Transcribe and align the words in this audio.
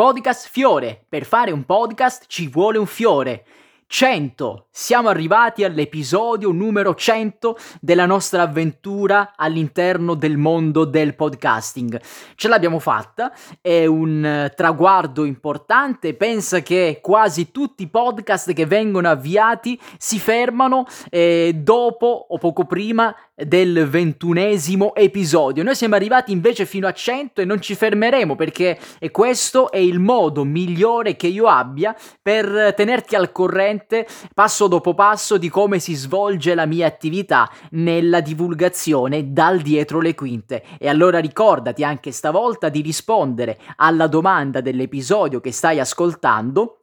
Podcast 0.00 0.48
Fiore. 0.48 1.06
Per 1.08 1.24
fare 1.24 1.50
un 1.50 1.64
podcast 1.64 2.26
ci 2.28 2.46
vuole 2.46 2.78
un 2.78 2.86
fiore. 2.86 3.44
100. 3.88 4.66
Siamo 4.70 5.08
arrivati 5.08 5.64
all'episodio 5.64 6.52
numero 6.52 6.94
100 6.94 7.56
della 7.80 8.06
nostra 8.06 8.42
avventura 8.42 9.32
all'interno 9.34 10.14
del 10.14 10.36
mondo 10.36 10.84
del 10.84 11.16
podcasting. 11.16 12.00
Ce 12.36 12.46
l'abbiamo 12.46 12.78
fatta, 12.78 13.32
è 13.60 13.86
un 13.86 14.24
eh, 14.24 14.52
traguardo 14.54 15.24
importante. 15.24 16.14
Pensa 16.14 16.60
che 16.60 17.00
quasi 17.02 17.50
tutti 17.50 17.82
i 17.82 17.88
podcast 17.88 18.52
che 18.52 18.66
vengono 18.66 19.08
avviati 19.08 19.80
si 19.96 20.20
fermano 20.20 20.84
eh, 21.10 21.54
dopo 21.56 22.26
o 22.28 22.38
poco 22.38 22.66
prima 22.66 23.12
del 23.44 23.86
ventunesimo 23.88 24.94
episodio. 24.94 25.62
Noi 25.62 25.74
siamo 25.74 25.94
arrivati 25.94 26.32
invece 26.32 26.66
fino 26.66 26.86
a 26.86 26.92
100 26.92 27.40
e 27.40 27.44
non 27.44 27.60
ci 27.60 27.74
fermeremo 27.74 28.34
perché 28.34 28.78
questo 29.10 29.70
è 29.70 29.78
il 29.78 30.00
modo 30.00 30.44
migliore 30.44 31.16
che 31.16 31.28
io 31.28 31.46
abbia 31.46 31.94
per 32.20 32.74
tenerti 32.74 33.14
al 33.14 33.32
corrente 33.32 34.06
passo 34.34 34.66
dopo 34.66 34.94
passo 34.94 35.38
di 35.38 35.48
come 35.48 35.78
si 35.78 35.94
svolge 35.94 36.54
la 36.54 36.66
mia 36.66 36.86
attività 36.86 37.50
nella 37.70 38.20
divulgazione 38.20 39.32
dal 39.32 39.60
dietro 39.60 40.00
le 40.00 40.14
quinte. 40.14 40.64
E 40.78 40.88
allora 40.88 41.18
ricordati 41.18 41.84
anche 41.84 42.10
stavolta 42.12 42.68
di 42.68 42.80
rispondere 42.80 43.58
alla 43.76 44.06
domanda 44.06 44.60
dell'episodio 44.60 45.40
che 45.40 45.52
stai 45.52 45.78
ascoltando 45.80 46.77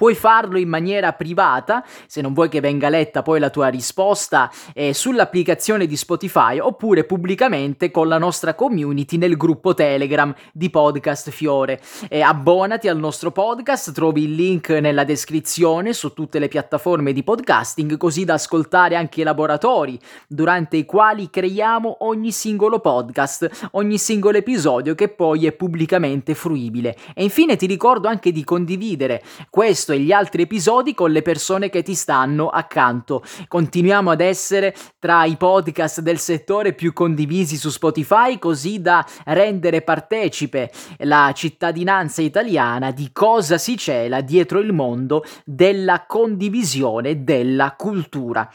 Puoi 0.00 0.14
farlo 0.14 0.56
in 0.56 0.70
maniera 0.70 1.12
privata, 1.12 1.84
se 2.06 2.22
non 2.22 2.32
vuoi 2.32 2.48
che 2.48 2.60
venga 2.60 2.88
letta 2.88 3.20
poi 3.20 3.38
la 3.38 3.50
tua 3.50 3.68
risposta 3.68 4.50
eh, 4.72 4.94
sull'applicazione 4.94 5.84
di 5.84 5.94
Spotify, 5.94 6.58
oppure 6.58 7.04
pubblicamente 7.04 7.90
con 7.90 8.08
la 8.08 8.16
nostra 8.16 8.54
community 8.54 9.18
nel 9.18 9.36
gruppo 9.36 9.74
Telegram 9.74 10.34
di 10.54 10.70
Podcast 10.70 11.28
Fiore. 11.28 11.82
Eh, 12.08 12.22
abbonati 12.22 12.88
al 12.88 12.96
nostro 12.96 13.30
podcast, 13.30 13.92
trovi 13.92 14.24
il 14.24 14.36
link 14.36 14.70
nella 14.70 15.04
descrizione 15.04 15.92
su 15.92 16.14
tutte 16.14 16.38
le 16.38 16.48
piattaforme 16.48 17.12
di 17.12 17.22
podcasting, 17.22 17.98
così 17.98 18.24
da 18.24 18.32
ascoltare 18.32 18.96
anche 18.96 19.20
i 19.20 19.24
laboratori 19.24 20.00
durante 20.26 20.78
i 20.78 20.86
quali 20.86 21.28
creiamo 21.28 21.98
ogni 22.06 22.32
singolo 22.32 22.78
podcast, 22.78 23.68
ogni 23.72 23.98
singolo 23.98 24.38
episodio 24.38 24.94
che 24.94 25.10
poi 25.10 25.44
è 25.44 25.52
pubblicamente 25.52 26.34
fruibile. 26.34 26.96
E 27.14 27.22
infine 27.22 27.56
ti 27.56 27.66
ricordo 27.66 28.08
anche 28.08 28.32
di 28.32 28.44
condividere 28.44 29.22
questo 29.50 29.88
questo 29.90 29.92
e 29.92 29.98
gli 29.98 30.12
altri 30.12 30.42
episodi 30.42 30.94
con 30.94 31.10
le 31.10 31.22
persone 31.22 31.68
che 31.68 31.82
ti 31.82 31.94
stanno 31.94 32.48
accanto. 32.48 33.22
Continuiamo 33.48 34.10
ad 34.10 34.20
essere 34.20 34.74
tra 34.98 35.24
i 35.24 35.36
podcast 35.36 36.00
del 36.00 36.18
settore 36.18 36.72
più 36.72 36.92
condivisi 36.92 37.56
su 37.56 37.70
Spotify 37.70 38.38
così 38.38 38.80
da 38.80 39.04
rendere 39.26 39.82
partecipe 39.82 40.70
la 40.98 41.32
cittadinanza 41.34 42.22
italiana 42.22 42.90
di 42.92 43.10
cosa 43.12 43.58
si 43.58 43.76
cela 43.76 44.20
dietro 44.20 44.60
il 44.60 44.72
mondo 44.72 45.24
della 45.44 46.04
condivisione 46.06 47.24
della 47.24 47.74
cultura 47.76 48.48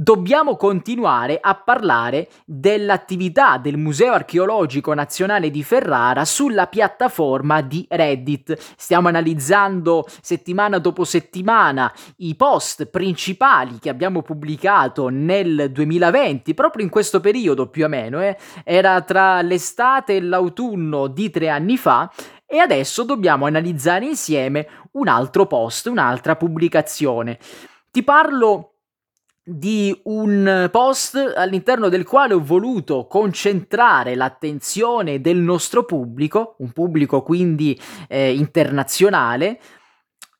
dobbiamo 0.00 0.56
continuare 0.56 1.38
a 1.38 1.54
parlare 1.54 2.30
dell'attività 2.46 3.58
del 3.58 3.76
Museo 3.76 4.14
Archeologico 4.14 4.94
Nazionale 4.94 5.50
di 5.50 5.62
Ferrara 5.62 6.24
sulla 6.24 6.68
piattaforma 6.68 7.60
di 7.60 7.84
Reddit. 7.86 8.56
Stiamo 8.78 9.08
analizzando 9.08 10.06
settimana 10.22 10.78
dopo 10.78 11.04
settimana 11.04 11.92
i 12.18 12.34
post 12.34 12.86
principali 12.86 13.78
che 13.78 13.90
abbiamo 13.90 14.22
pubblicato 14.22 15.10
nel 15.10 15.70
2020, 15.70 16.54
proprio 16.54 16.82
in 16.82 16.90
questo 16.90 17.20
periodo 17.20 17.68
più 17.68 17.84
o 17.84 17.88
meno, 17.88 18.22
eh? 18.22 18.38
era 18.64 19.02
tra 19.02 19.42
l'estate 19.42 20.16
e 20.16 20.22
l'autunno 20.22 21.08
di 21.08 21.28
tre 21.28 21.50
anni 21.50 21.76
fa. 21.76 22.10
E 22.46 22.58
adesso 22.58 23.04
dobbiamo 23.04 23.44
analizzare 23.44 24.06
insieme 24.06 24.66
un 24.92 25.08
altro 25.08 25.46
post, 25.46 25.86
un'altra 25.86 26.36
pubblicazione. 26.36 27.38
Ti 27.90 28.02
parlo 28.02 28.70
di 29.50 29.98
un 30.04 30.68
post 30.70 31.16
all'interno 31.36 31.88
del 31.88 32.06
quale 32.06 32.34
ho 32.34 32.42
voluto 32.42 33.06
concentrare 33.06 34.14
l'attenzione 34.14 35.20
del 35.20 35.38
nostro 35.38 35.84
pubblico, 35.84 36.54
un 36.58 36.70
pubblico 36.70 37.22
quindi 37.22 37.78
eh, 38.08 38.32
internazionale, 38.32 39.60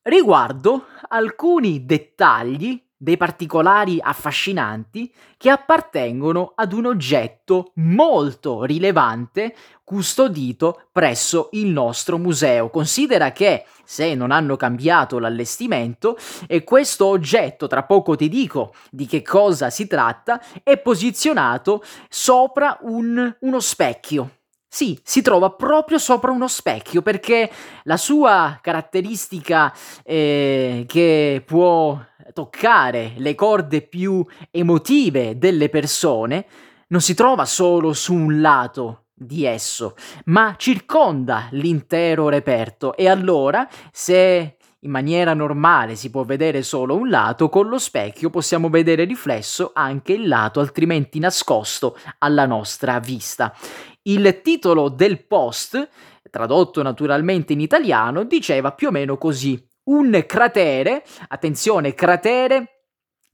riguardo 0.03 0.87
alcuni 1.09 1.85
dettagli 1.85 2.81
dei 3.03 3.17
particolari 3.17 3.99
affascinanti 3.99 5.11
che 5.39 5.49
appartengono 5.49 6.53
ad 6.55 6.75
un 6.75 6.85
oggetto 6.85 7.73
molto 7.77 8.65
rilevante 8.65 9.55
custodito 9.83 10.89
presso 10.93 11.49
il 11.53 11.69
nostro 11.69 12.19
museo. 12.19 12.69
Considera 12.69 13.33
che 13.33 13.65
se 13.85 14.15
non 14.15 14.31
hanno 14.31 14.57
cambiato 14.57 15.19
l'allestimento 15.19 16.19
e 16.47 16.63
questo 16.63 17.07
oggetto, 17.07 17.67
tra 17.69 17.85
poco 17.85 18.17
ti 18.17 18.29
dico 18.29 18.75
di 18.91 19.07
che 19.07 19.23
cosa 19.23 19.71
si 19.71 19.87
tratta, 19.87 20.39
è 20.63 20.77
posizionato 20.77 21.83
sopra 22.11 22.77
un, 22.83 23.35
uno 23.41 23.61
specchio. 23.61 24.41
Sì, 24.69 25.01
si 25.03 25.23
trova 25.23 25.51
proprio 25.51 25.97
sopra 25.99 26.31
uno 26.31 26.49
specchio 26.49 27.01
perché 27.01 27.51
la 27.85 27.97
sua 27.97 28.59
caratteristica 28.61 29.75
eh, 30.05 30.85
che 30.87 31.43
può 31.45 31.99
toccare 32.33 33.13
le 33.17 33.35
corde 33.35 33.83
più 33.83 34.25
emotive 34.51 35.39
delle 35.39 35.69
persone 35.69 36.47
non 36.89 37.01
si 37.01 37.15
trova 37.15 37.45
solo 37.45 37.93
su 37.93 38.15
un 38.15 38.41
lato 38.41 39.05
di 39.15 39.45
esso, 39.45 39.95
ma 40.27 40.55
circonda 40.57 41.49
l'intero 41.53 42.29
reperto 42.29 42.97
e 42.97 43.09
allora 43.09 43.69
se 43.93 44.57
in 44.83 44.91
maniera 44.91 45.35
normale 45.35 45.95
si 45.95 46.11
può 46.11 46.25
vedere 46.25 46.63
solo 46.63 46.97
un 46.97 47.11
lato, 47.11 47.51
con 47.51 47.69
lo 47.69 47.79
specchio 47.79 48.31
possiamo 48.31 48.71
vedere 48.71 49.05
riflesso 49.05 49.73
anche 49.75 50.15
il 50.15 50.27
lato 50.27 50.61
altrimenti 50.61 51.19
nascosto 51.19 51.99
alla 52.19 52.47
nostra 52.47 52.99
vista. 52.99 53.55
Il 54.03 54.41
titolo 54.43 54.89
del 54.89 55.27
post, 55.27 55.87
tradotto 56.31 56.83
naturalmente 56.83 57.53
in 57.53 57.61
italiano, 57.61 58.25
diceva 58.25 58.73
più 58.73 58.89
o 58.89 58.91
meno 58.91 59.19
così. 59.19 59.70
Un 59.85 60.25
cratere, 60.27 61.03
attenzione, 61.29 61.95
cratere 61.95 62.81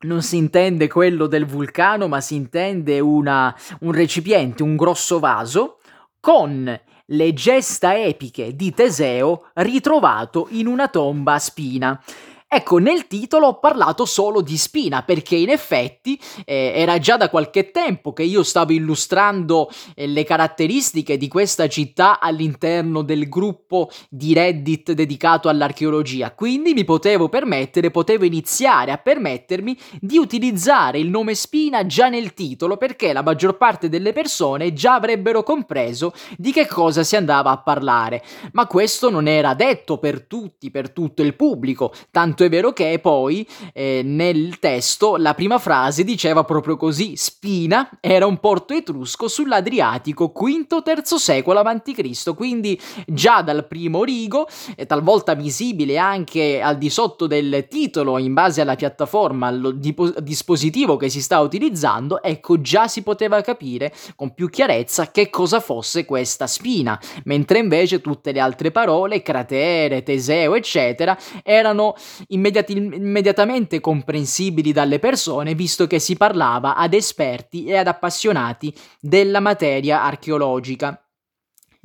non 0.00 0.22
si 0.22 0.36
intende 0.36 0.88
quello 0.88 1.26
del 1.26 1.44
vulcano, 1.44 2.06
ma 2.06 2.20
si 2.20 2.34
intende 2.34 3.00
una, 3.00 3.54
un 3.80 3.92
recipiente, 3.92 4.62
un 4.62 4.76
grosso 4.76 5.18
vaso, 5.18 5.78
con 6.20 6.80
le 7.06 7.32
gesta 7.32 7.96
epiche 7.96 8.54
di 8.54 8.72
Teseo 8.72 9.50
ritrovato 9.54 10.48
in 10.50 10.66
una 10.66 10.88
tomba 10.88 11.34
a 11.34 11.38
spina. 11.38 12.02
Ecco, 12.48 12.78
nel 12.78 13.08
titolo 13.08 13.48
ho 13.48 13.58
parlato 13.58 14.04
solo 14.04 14.40
di 14.40 14.56
Spina 14.56 15.02
perché 15.02 15.34
in 15.34 15.50
effetti 15.50 16.16
eh, 16.44 16.74
era 16.76 16.96
già 16.98 17.16
da 17.16 17.28
qualche 17.28 17.72
tempo 17.72 18.12
che 18.12 18.22
io 18.22 18.44
stavo 18.44 18.72
illustrando 18.72 19.68
eh, 19.96 20.06
le 20.06 20.22
caratteristiche 20.22 21.16
di 21.16 21.26
questa 21.26 21.66
città 21.66 22.20
all'interno 22.20 23.02
del 23.02 23.28
gruppo 23.28 23.90
di 24.08 24.32
Reddit 24.32 24.92
dedicato 24.92 25.48
all'archeologia, 25.48 26.30
quindi 26.34 26.72
mi 26.72 26.84
potevo 26.84 27.28
permettere, 27.28 27.90
potevo 27.90 28.24
iniziare 28.24 28.92
a 28.92 28.98
permettermi 28.98 29.76
di 30.00 30.16
utilizzare 30.16 31.00
il 31.00 31.10
nome 31.10 31.34
Spina 31.34 31.84
già 31.84 32.08
nel 32.08 32.32
titolo 32.32 32.76
perché 32.76 33.12
la 33.12 33.24
maggior 33.24 33.56
parte 33.56 33.88
delle 33.88 34.12
persone 34.12 34.72
già 34.72 34.94
avrebbero 34.94 35.42
compreso 35.42 36.12
di 36.38 36.52
che 36.52 36.68
cosa 36.68 37.02
si 37.02 37.16
andava 37.16 37.50
a 37.50 37.58
parlare, 37.58 38.22
ma 38.52 38.68
questo 38.68 39.10
non 39.10 39.26
era 39.26 39.54
detto 39.54 39.98
per 39.98 40.22
tutti, 40.26 40.70
per 40.70 40.90
tutto 40.90 41.22
il 41.22 41.34
pubblico, 41.34 41.92
tanto 42.12 42.34
Tanto 42.36 42.52
è 42.54 42.54
vero 42.54 42.74
che 42.74 42.98
poi 43.00 43.48
eh, 43.72 44.02
nel 44.04 44.58
testo 44.58 45.16
la 45.16 45.32
prima 45.32 45.58
frase 45.58 46.04
diceva 46.04 46.44
proprio 46.44 46.76
così: 46.76 47.16
Spina 47.16 47.88
era 47.98 48.26
un 48.26 48.38
porto 48.40 48.74
etrusco 48.74 49.26
sull'Adriatico, 49.26 50.34
V-III 50.34 51.00
secolo 51.02 51.60
a.C. 51.60 52.34
Quindi 52.34 52.78
già 53.06 53.40
dal 53.40 53.66
primo 53.66 54.04
rigo, 54.04 54.46
eh, 54.76 54.84
talvolta 54.84 55.34
visibile 55.34 55.96
anche 55.96 56.60
al 56.60 56.76
di 56.76 56.90
sotto 56.90 57.26
del 57.26 57.68
titolo 57.70 58.18
in 58.18 58.34
base 58.34 58.60
alla 58.60 58.76
piattaforma, 58.76 59.46
al 59.46 59.78
dip- 59.78 60.18
dispositivo 60.18 60.98
che 60.98 61.08
si 61.08 61.22
sta 61.22 61.40
utilizzando, 61.40 62.22
ecco 62.22 62.60
già 62.60 62.86
si 62.86 63.02
poteva 63.02 63.40
capire 63.40 63.94
con 64.14 64.34
più 64.34 64.50
chiarezza 64.50 65.10
che 65.10 65.30
cosa 65.30 65.60
fosse 65.60 66.04
questa 66.04 66.46
spina, 66.46 67.00
mentre 67.24 67.60
invece 67.60 68.02
tutte 68.02 68.32
le 68.32 68.40
altre 68.40 68.70
parole, 68.70 69.22
cratere, 69.22 70.02
Teseo, 70.02 70.54
eccetera, 70.54 71.16
erano 71.42 71.94
immediati- 72.28 72.76
immediatamente 72.76 73.80
comprensibili 73.80 74.72
dalle 74.72 74.98
persone, 74.98 75.54
visto 75.54 75.86
che 75.86 75.98
si 75.98 76.16
parlava 76.16 76.76
ad 76.76 76.94
esperti 76.94 77.66
e 77.66 77.76
ad 77.76 77.86
appassionati 77.86 78.74
della 79.00 79.40
materia 79.40 80.02
archeologica. 80.02 81.00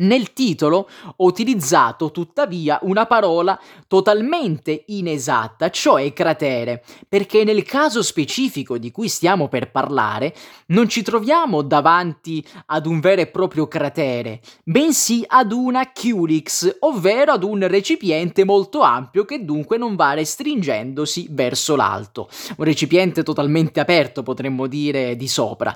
Nel 0.01 0.33
titolo 0.33 0.89
ho 1.15 1.25
utilizzato 1.25 2.12
tuttavia 2.12 2.80
una 2.83 3.06
parola 3.06 3.59
totalmente 3.88 4.83
inesatta, 4.88 5.69
cioè 5.69 6.12
cratere, 6.13 6.83
perché 7.07 7.44
nel 7.44 7.63
caso 7.63 8.01
specifico 8.01 8.77
di 8.77 8.92
cui 8.92 9.07
stiamo 9.07 9.48
per 9.48 9.71
parlare 9.71 10.33
non 10.68 10.88
ci 10.88 11.01
troviamo 11.03 11.62
davanti 11.62 12.45
ad 12.68 12.86
un 12.86 13.00
vero 13.00 13.21
e 13.21 13.27
proprio 13.27 13.68
cratere, 13.68 14.42
bensì 14.63 15.24
ad 15.27 15.51
una 15.51 15.92
Culix, 15.92 16.77
ovvero 16.80 17.33
ad 17.33 17.44
un 17.44 17.68
recipiente 17.68 18.44
molto 18.44 18.81
ampio 18.81 19.25
che 19.25 19.45
dunque 19.45 19.77
non 19.77 19.95
va 19.95 20.13
restringendosi 20.13 21.27
verso 21.30 21.75
l'alto. 21.75 22.27
Un 22.57 22.65
recipiente 22.65 23.24
totalmente 23.24 23.80
aperto, 23.80 24.24
potremmo 24.24 24.68
dire, 24.68 25.15
di 25.15 25.27
sopra. 25.27 25.75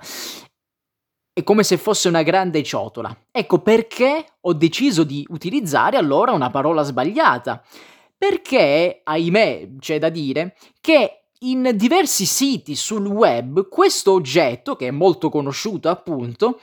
È 1.38 1.44
come 1.44 1.64
se 1.64 1.76
fosse 1.76 2.08
una 2.08 2.24
grande 2.24 2.64
ciotola. 2.64 3.14
Ecco 3.30 3.60
perché 3.60 4.26
ho 4.40 4.54
deciso 4.54 5.04
di 5.04 5.28
utilizzare 5.32 5.98
allora 5.98 6.32
una 6.32 6.50
parola 6.50 6.82
sbagliata. 6.82 7.62
Perché, 8.18 9.02
ahimè, 9.04 9.72
c'è 9.78 10.00
da 10.00 10.08
dire, 10.08 10.56
che 10.80 11.26
in 11.40 11.72
diversi 11.74 12.26
siti 12.26 12.74
sul 12.74 13.06
web 13.06 13.68
questo 13.68 14.14
oggetto, 14.14 14.78
che 14.78 14.88
è 14.88 14.92
molto 14.92 15.28
conosciuto 15.28 15.90
appunto, 15.90 16.62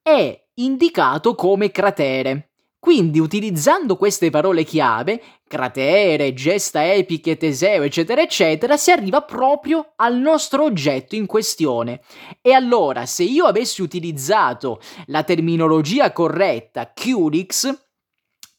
è 0.00 0.46
indicato 0.54 1.34
come 1.34 1.72
cratere. 1.72 2.47
Quindi 2.80 3.18
utilizzando 3.18 3.96
queste 3.96 4.30
parole 4.30 4.62
chiave, 4.62 5.20
cratere, 5.48 6.32
gesta 6.32 6.92
epiche, 6.94 7.36
Teseo, 7.36 7.82
eccetera, 7.82 8.22
eccetera, 8.22 8.76
si 8.76 8.92
arriva 8.92 9.20
proprio 9.22 9.94
al 9.96 10.16
nostro 10.16 10.62
oggetto 10.62 11.16
in 11.16 11.26
questione. 11.26 12.00
E 12.40 12.52
allora, 12.52 13.04
se 13.04 13.24
io 13.24 13.46
avessi 13.46 13.82
utilizzato 13.82 14.80
la 15.06 15.24
terminologia 15.24 16.12
corretta, 16.12 16.92
Curix, 16.94 17.87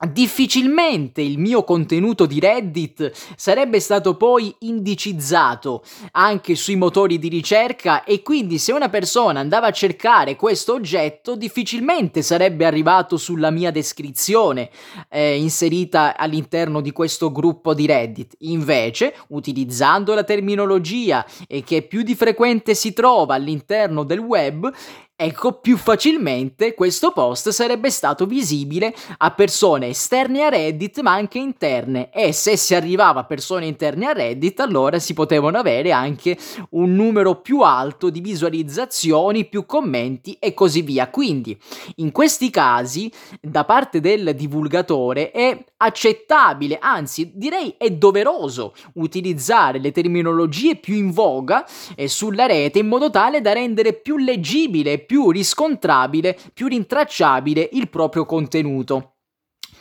Difficilmente 0.07 1.22
il 1.22 1.38
mio 1.38 1.66
contenuto 1.66 2.25
di 2.25 2.40
Reddit 2.40 3.12
sarebbe 3.36 3.81
stato 3.81 4.16
poi 4.16 4.56
indicizzato 4.60 5.84
anche 6.12 6.56
sui 6.56 6.78
motori 6.78 7.19
di 7.19 7.28
ricerca 7.28 8.06
e 8.06 8.22
quindi 8.22 8.60
se 8.60 8.72
una 8.72 8.88
persona 8.88 9.42
andava 9.42 9.68
a 9.68 9.72
cercare 9.72 10.38
questo 10.38 10.72
oggetto 10.72 11.36
difficilmente 11.36 12.22
sarebbe 12.22 12.63
arrivato 12.63 13.18
sulla 13.18 13.51
mia 13.51 13.72
descrizione 13.72 14.69
eh, 15.10 15.36
inserita 15.36 16.16
all'interno 16.16 16.80
di 16.80 16.94
questo 16.94 17.30
gruppo 17.30 17.74
di 17.74 17.86
Reddit. 17.86 18.36
Invece, 18.40 19.13
utilizzando 19.30 20.13
la 20.13 20.24
terminologia 20.24 21.25
e 21.46 21.62
che 21.62 21.81
più 21.81 22.04
di 22.04 22.16
frequente 22.16 22.74
si 22.74 22.94
trova 22.94 23.36
all'interno 23.36 24.04
del 24.06 24.19
web, 24.19 24.72
ecco 25.21 25.60
più 25.60 25.75
facilmente 25.75 26.74
questo 26.74 27.12
post 27.12 27.50
sarebbe 27.50 27.89
stato 27.89 28.25
visibile 28.25 28.95
a 29.18 29.31
persone 29.31 29.88
esterne 29.88 30.44
a 30.44 30.48
Reddit 30.50 31.01
ma 31.01 31.12
anche 31.12 31.39
interne 31.39 32.10
e 32.10 32.31
se 32.31 32.56
si 32.56 32.74
arrivava 32.74 33.19
a 33.19 33.25
persone 33.25 33.66
interne 33.66 34.06
a 34.06 34.13
Reddit 34.13 34.62
allora 34.62 34.98
si 34.98 35.13
potevano 35.13 35.57
avere 35.57 35.92
anche 35.92 36.38
un 36.69 36.95
numero 36.95 37.42
più 37.42 37.60
alto 37.60 38.10
di 38.10 38.21
visualizzazioni, 38.21 39.50
più 39.50 39.66
commenti 39.66 40.38
e 40.39 40.54
così 40.54 40.83
via. 40.83 41.10
Quindi 41.10 41.60
in 41.95 42.13
questi 42.13 42.50
casi 42.50 43.12
da 43.42 43.65
parte 43.65 44.00
del 44.00 44.33
divulgatore 44.36 45.31
è 45.31 45.65
accettabile, 45.81 46.77
anzi 46.80 47.31
direi 47.33 47.75
è 47.77 47.89
doveroso 47.89 48.74
utilizzare 48.94 49.80
le 49.80 49.92
terminologie 49.92 50.77
più 50.77 50.95
in 50.95 51.12
voga 51.12 51.65
eh, 51.95 52.07
sulla 52.07 52.45
rete 52.45 52.80
in 52.80 52.88
modo 52.88 53.10
tale 53.10 53.42
da 53.42 53.51
rendere 53.51 53.94
più 53.94 54.15
leggibile 54.18 55.00
più 55.10 55.32
riscontrabile, 55.32 56.38
più 56.54 56.68
rintracciabile 56.68 57.68
il 57.72 57.90
proprio 57.90 58.28
contenuto. 58.28 59.16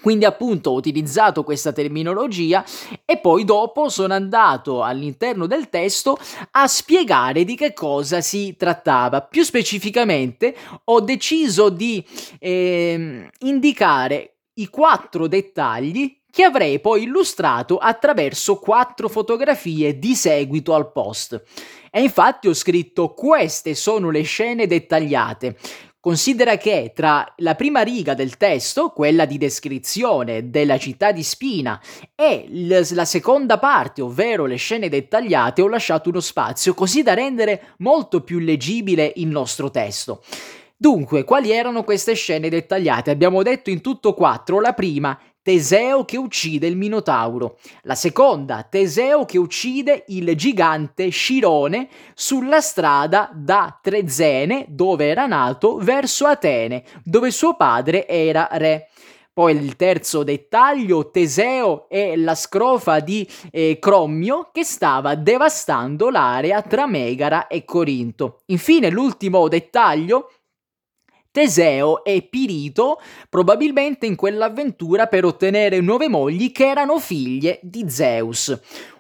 Quindi 0.00 0.24
appunto 0.24 0.70
ho 0.70 0.74
utilizzato 0.74 1.44
questa 1.44 1.70
terminologia 1.70 2.64
e 3.04 3.18
poi 3.18 3.44
dopo 3.44 3.90
sono 3.90 4.14
andato 4.14 4.82
all'interno 4.82 5.46
del 5.46 5.68
testo 5.68 6.16
a 6.52 6.66
spiegare 6.66 7.44
di 7.44 7.56
che 7.56 7.74
cosa 7.74 8.22
si 8.22 8.56
trattava. 8.56 9.20
Più 9.20 9.42
specificamente 9.42 10.56
ho 10.84 11.00
deciso 11.02 11.68
di 11.68 12.02
eh, 12.38 13.28
indicare 13.40 14.36
i 14.54 14.68
quattro 14.70 15.26
dettagli 15.26 16.22
che 16.30 16.44
avrei 16.44 16.80
poi 16.80 17.02
illustrato 17.02 17.76
attraverso 17.76 18.56
quattro 18.56 19.08
fotografie 19.08 19.98
di 19.98 20.14
seguito 20.14 20.72
al 20.72 20.90
post. 20.90 21.42
E 21.90 22.02
infatti 22.02 22.48
ho 22.48 22.54
scritto 22.54 23.14
queste 23.14 23.74
sono 23.74 24.10
le 24.10 24.22
scene 24.22 24.66
dettagliate. 24.66 25.56
Considera 26.00 26.56
che 26.56 26.92
tra 26.94 27.34
la 27.38 27.56
prima 27.56 27.82
riga 27.82 28.14
del 28.14 28.36
testo, 28.36 28.90
quella 28.90 29.24
di 29.24 29.36
descrizione 29.36 30.48
della 30.48 30.78
città 30.78 31.10
di 31.10 31.24
Spina, 31.24 31.78
e 32.14 32.46
la 32.48 33.04
seconda 33.04 33.58
parte, 33.58 34.00
ovvero 34.00 34.46
le 34.46 34.56
scene 34.56 34.88
dettagliate, 34.88 35.60
ho 35.60 35.68
lasciato 35.68 36.08
uno 36.08 36.20
spazio 36.20 36.72
così 36.72 37.02
da 37.02 37.14
rendere 37.14 37.74
molto 37.78 38.22
più 38.22 38.38
leggibile 38.38 39.12
il 39.16 39.26
nostro 39.26 39.70
testo. 39.70 40.22
Dunque, 40.76 41.24
quali 41.24 41.50
erano 41.50 41.82
queste 41.82 42.14
scene 42.14 42.48
dettagliate? 42.48 43.10
Abbiamo 43.10 43.42
detto 43.42 43.68
in 43.68 43.80
tutto 43.80 44.14
quattro. 44.14 44.60
La 44.60 44.74
prima, 44.74 45.18
Teseo 45.48 46.04
che 46.04 46.18
uccide 46.18 46.66
il 46.66 46.76
Minotauro. 46.76 47.56
La 47.84 47.94
seconda, 47.94 48.66
Teseo 48.68 49.24
che 49.24 49.38
uccide 49.38 50.04
il 50.08 50.36
gigante 50.36 51.08
Scirone 51.08 51.88
sulla 52.12 52.60
strada 52.60 53.30
da 53.32 53.78
Trezene, 53.80 54.66
dove 54.68 55.06
era 55.06 55.24
nato, 55.24 55.78
verso 55.78 56.26
Atene, 56.26 56.84
dove 57.02 57.30
suo 57.30 57.56
padre 57.56 58.06
era 58.06 58.46
re. 58.52 58.90
Poi 59.32 59.56
il 59.56 59.76
terzo 59.76 60.22
dettaglio, 60.22 61.10
Teseo 61.10 61.88
e 61.88 62.14
la 62.18 62.34
scrofa 62.34 63.00
di 63.00 63.26
eh, 63.50 63.78
Crommio 63.80 64.50
che 64.52 64.64
stava 64.64 65.14
devastando 65.14 66.10
l'area 66.10 66.60
tra 66.60 66.86
Megara 66.86 67.46
e 67.46 67.64
Corinto. 67.64 68.40
Infine 68.46 68.90
l'ultimo 68.90 69.48
dettaglio, 69.48 70.30
Teseo 71.30 72.04
e 72.04 72.26
Pirito 72.28 73.00
probabilmente 73.28 74.06
in 74.06 74.16
quell'avventura 74.16 75.06
per 75.06 75.24
ottenere 75.24 75.80
nuove 75.80 76.08
mogli 76.08 76.52
che 76.52 76.66
erano 76.66 76.98
figlie 76.98 77.60
di 77.62 77.88
Zeus. 77.88 78.58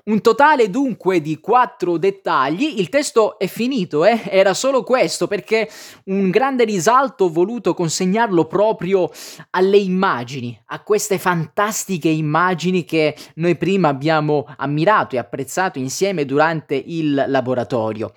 Un 0.08 0.22
totale 0.22 0.70
dunque 0.70 1.20
di 1.20 1.38
quattro 1.38 1.98
dettagli, 1.98 2.78
il 2.78 2.88
testo 2.88 3.38
è 3.38 3.46
finito, 3.46 4.06
eh? 4.06 4.22
era 4.30 4.54
solo 4.54 4.82
questo 4.82 5.26
perché 5.26 5.68
un 6.04 6.30
grande 6.30 6.64
risalto 6.64 7.24
ho 7.24 7.30
voluto 7.30 7.74
consegnarlo 7.74 8.46
proprio 8.46 9.10
alle 9.50 9.76
immagini, 9.76 10.58
a 10.68 10.82
queste 10.82 11.18
fantastiche 11.18 12.08
immagini 12.08 12.86
che 12.86 13.14
noi 13.34 13.56
prima 13.56 13.88
abbiamo 13.88 14.46
ammirato 14.56 15.14
e 15.14 15.18
apprezzato 15.18 15.78
insieme 15.78 16.24
durante 16.24 16.74
il 16.74 17.24
laboratorio 17.26 18.14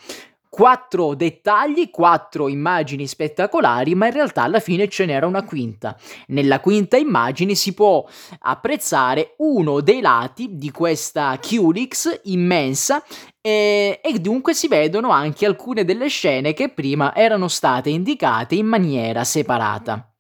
quattro 0.52 1.16
dettagli, 1.16 1.90
quattro 1.90 2.50
immagini 2.50 3.08
spettacolari, 3.08 3.96
ma 3.96 4.08
in 4.08 4.12
realtà 4.12 4.44
alla 4.44 4.60
fine 4.60 4.90
ce 4.90 5.06
n'era 5.06 5.26
una 5.26 5.46
quinta. 5.46 5.98
Nella 6.28 6.60
quinta 6.60 6.98
immagine 6.98 7.56
si 7.56 7.74
può 7.74 8.06
apprezzare 8.40 9.36
uno 9.38 9.80
dei 9.80 10.02
lati 10.02 10.58
di 10.58 10.70
questa 10.70 11.40
Qlix 11.40 12.20
immensa 12.24 13.02
e, 13.40 14.02
e, 14.04 14.20
dunque 14.20 14.54
si 14.54 14.68
vedono 14.68 15.12
anche 15.12 15.46
alcune 15.46 15.86
delle 15.86 16.10
scene 16.10 16.52
che 16.52 16.68
prima 16.68 17.16
erano 17.16 17.48
state 17.48 17.90
indicate 17.90 18.56
in 18.56 18.66
maniera 18.66 19.24
separata. 19.24 20.14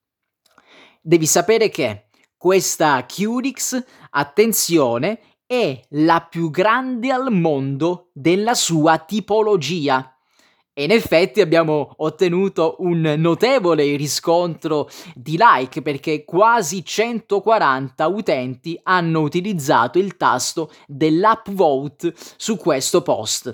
Devi 1.01 1.25
sapere 1.25 1.67
che 1.69 2.05
questa 2.37 3.05
Qlix, 3.05 3.83
attenzione, 4.11 5.19
è 5.45 5.77
la 5.89 6.25
più 6.29 6.49
grande 6.49 7.11
al 7.11 7.33
mondo 7.33 8.11
della 8.13 8.53
sua 8.53 8.97
tipologia. 8.99 10.10
E 10.81 10.85
in 10.85 10.91
effetti 10.91 11.41
abbiamo 11.41 11.93
ottenuto 11.97 12.77
un 12.79 13.13
notevole 13.17 13.95
riscontro 13.95 14.89
di 15.13 15.37
like 15.37 15.83
perché 15.83 16.25
quasi 16.25 16.83
140 16.83 18.07
utenti 18.07 18.79
hanno 18.81 19.19
utilizzato 19.19 19.99
il 19.99 20.17
tasto 20.17 20.71
dell'upvote 20.87 22.15
su 22.35 22.57
questo 22.57 23.03
post. 23.03 23.53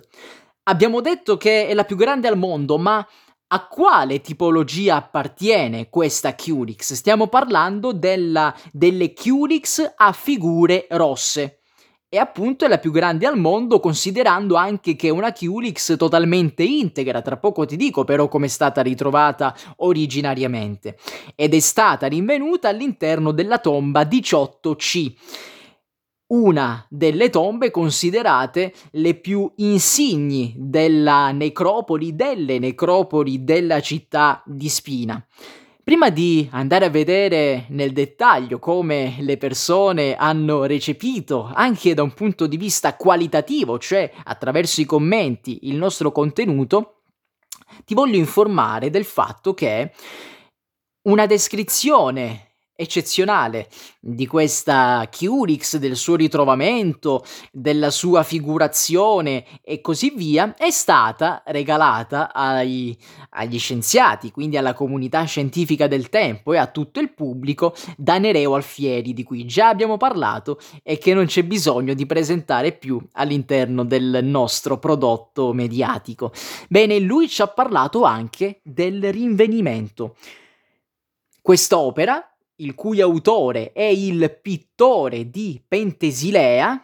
Abbiamo 0.69 1.01
detto 1.01 1.35
che 1.35 1.67
è 1.67 1.73
la 1.73 1.83
più 1.83 1.97
grande 1.97 2.29
al 2.29 2.37
mondo, 2.37 2.77
ma 2.77 3.05
a 3.47 3.67
quale 3.67 4.21
tipologia 4.21 4.95
appartiene 4.95 5.89
questa 5.89 6.33
Qlix? 6.33 6.93
Stiamo 6.93 7.27
parlando 7.27 7.91
della, 7.91 8.55
delle 8.71 9.11
Qlix 9.11 9.95
a 9.97 10.13
figure 10.13 10.87
rosse 10.91 11.56
e 12.09 12.17
appunto 12.17 12.65
è 12.65 12.67
la 12.69 12.77
più 12.77 12.91
grande 12.91 13.25
al 13.25 13.37
mondo 13.37 13.79
considerando 13.79 14.55
anche 14.55 14.95
che 14.95 15.07
è 15.07 15.11
una 15.11 15.33
Qlix 15.33 15.97
totalmente 15.97 16.63
integra, 16.63 17.21
tra 17.21 17.37
poco 17.37 17.65
ti 17.65 17.75
dico 17.75 18.05
però 18.05 18.27
come 18.27 18.45
è 18.45 18.49
stata 18.49 18.81
ritrovata 18.81 19.55
originariamente 19.77 20.97
ed 21.35 21.53
è 21.53 21.59
stata 21.59 22.07
rinvenuta 22.07 22.69
all'interno 22.69 23.31
della 23.31 23.59
tomba 23.59 24.03
18C 24.03 25.13
una 26.27 26.85
delle 26.89 27.29
tombe 27.29 27.71
considerate 27.71 28.73
le 28.91 29.15
più 29.15 29.49
insigni 29.57 30.53
della 30.57 31.31
necropoli, 31.31 32.15
delle 32.15 32.59
necropoli 32.59 33.45
della 33.45 33.79
città 33.79 34.43
di 34.45 34.67
Spina. 34.67 35.25
Prima 35.87 36.09
di 36.09 36.45
andare 36.51 36.83
a 36.83 36.89
vedere 36.89 37.63
nel 37.69 37.93
dettaglio 37.93 38.59
come 38.59 39.15
le 39.19 39.37
persone 39.37 40.17
hanno 40.17 40.65
recepito, 40.65 41.49
anche 41.53 41.93
da 41.93 42.03
un 42.03 42.13
punto 42.13 42.45
di 42.45 42.57
vista 42.57 42.97
qualitativo, 42.97 43.79
cioè 43.79 44.11
attraverso 44.25 44.81
i 44.81 44.85
commenti, 44.85 45.59
il 45.61 45.77
nostro 45.77 46.11
contenuto, 46.11 47.03
ti 47.85 47.93
voglio 47.93 48.17
informare 48.17 48.89
del 48.89 49.05
fatto 49.05 49.53
che 49.53 49.93
una 51.03 51.25
descrizione 51.25 52.46
eccezionale 52.77 53.67
di 53.99 54.27
questa 54.27 55.09
Curix, 55.11 55.77
del 55.77 55.95
suo 55.95 56.15
ritrovamento, 56.15 57.25
della 57.51 57.89
sua 57.89 58.21
figurazione 58.21 59.43
e 59.63 59.81
così 59.81 60.13
via, 60.15 60.53
è 60.55 60.69
stata 60.69 61.41
regalata 61.47 62.31
ai, 62.31 62.95
agli 63.31 63.57
scienziati, 63.57 64.31
quindi 64.31 64.57
alla 64.57 64.73
comunità 64.73 65.23
scientifica 65.23 65.87
del 65.87 66.09
tempo 66.09 66.53
e 66.53 66.57
a 66.57 66.67
tutto 66.67 66.99
il 66.99 67.11
pubblico 67.13 67.73
da 67.97 68.19
Nereo 68.19 68.53
Alfieri, 68.53 69.13
di 69.13 69.23
cui 69.23 69.45
già 69.45 69.69
abbiamo 69.69 69.97
parlato 69.97 70.59
e 70.83 70.99
che 70.99 71.15
non 71.15 71.25
c'è 71.25 71.43
bisogno 71.43 71.95
di 71.95 72.05
presentare 72.05 72.73
più 72.73 73.01
all'interno 73.13 73.83
del 73.83 74.19
nostro 74.21 74.77
prodotto 74.77 75.51
mediatico. 75.51 76.31
Bene, 76.69 76.99
lui 76.99 77.27
ci 77.27 77.41
ha 77.41 77.47
parlato 77.47 78.03
anche 78.03 78.59
del 78.61 79.11
rinvenimento. 79.11 80.15
Quest'opera 81.41 82.36
il 82.57 82.75
cui 82.75 83.01
autore 83.01 83.71
è 83.71 83.83
il 83.83 84.37
pittore 84.41 85.29
di 85.29 85.61
Pentesilea, 85.65 86.81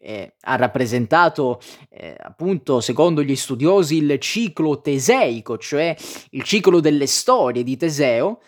eh, 0.00 0.34
ha 0.40 0.56
rappresentato 0.56 1.60
eh, 1.88 2.16
appunto 2.18 2.80
secondo 2.80 3.22
gli 3.22 3.34
studiosi 3.34 3.96
il 3.96 4.18
ciclo 4.18 4.80
teseico, 4.80 5.58
cioè 5.58 5.96
il 6.30 6.42
ciclo 6.42 6.80
delle 6.80 7.06
storie 7.06 7.62
di 7.62 7.76
Teseo, 7.76 8.40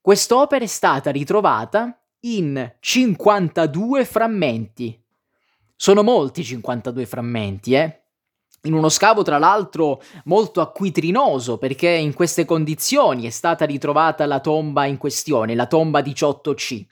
quest'opera 0.00 0.64
è 0.64 0.68
stata 0.68 1.10
ritrovata 1.10 1.98
in 2.20 2.74
52 2.78 4.04
frammenti. 4.04 5.00
Sono 5.74 6.02
molti 6.02 6.44
52 6.44 7.06
frammenti, 7.06 7.74
eh? 7.74 8.01
In 8.62 8.74
uno 8.74 8.88
scavo 8.88 9.22
tra 9.22 9.38
l'altro 9.38 10.02
molto 10.24 10.60
acquitrinoso 10.60 11.58
perché 11.58 11.88
in 11.88 12.14
queste 12.14 12.44
condizioni 12.44 13.26
è 13.26 13.30
stata 13.30 13.64
ritrovata 13.64 14.26
la 14.26 14.40
tomba 14.40 14.84
in 14.86 14.98
questione, 14.98 15.54
la 15.54 15.66
tomba 15.66 16.00
18C. 16.00 16.84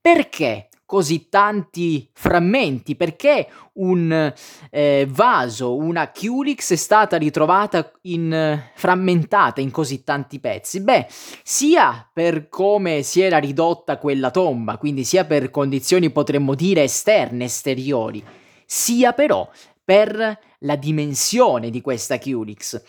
Perché 0.00 0.68
così 0.84 1.28
tanti 1.30 2.08
frammenti? 2.12 2.94
Perché 2.94 3.48
un 3.74 4.32
eh, 4.70 5.06
vaso, 5.08 5.74
una 5.76 6.10
Culix 6.10 6.72
è 6.72 6.76
stata 6.76 7.16
ritrovata 7.16 7.90
in, 8.02 8.62
frammentata 8.74 9.62
in 9.62 9.70
così 9.70 10.04
tanti 10.04 10.38
pezzi? 10.40 10.82
Beh, 10.82 11.06
sia 11.42 12.06
per 12.12 12.50
come 12.50 13.02
si 13.02 13.22
era 13.22 13.38
ridotta 13.38 13.96
quella 13.96 14.30
tomba, 14.30 14.76
quindi 14.76 15.04
sia 15.04 15.24
per 15.24 15.50
condizioni 15.50 16.10
potremmo 16.10 16.54
dire 16.54 16.82
esterne, 16.82 17.44
esteriori, 17.44 18.22
sia 18.66 19.14
però 19.14 19.48
per 19.82 20.38
la 20.64 20.76
dimensione 20.76 21.70
di 21.70 21.80
questa 21.80 22.18
Culix. 22.18 22.82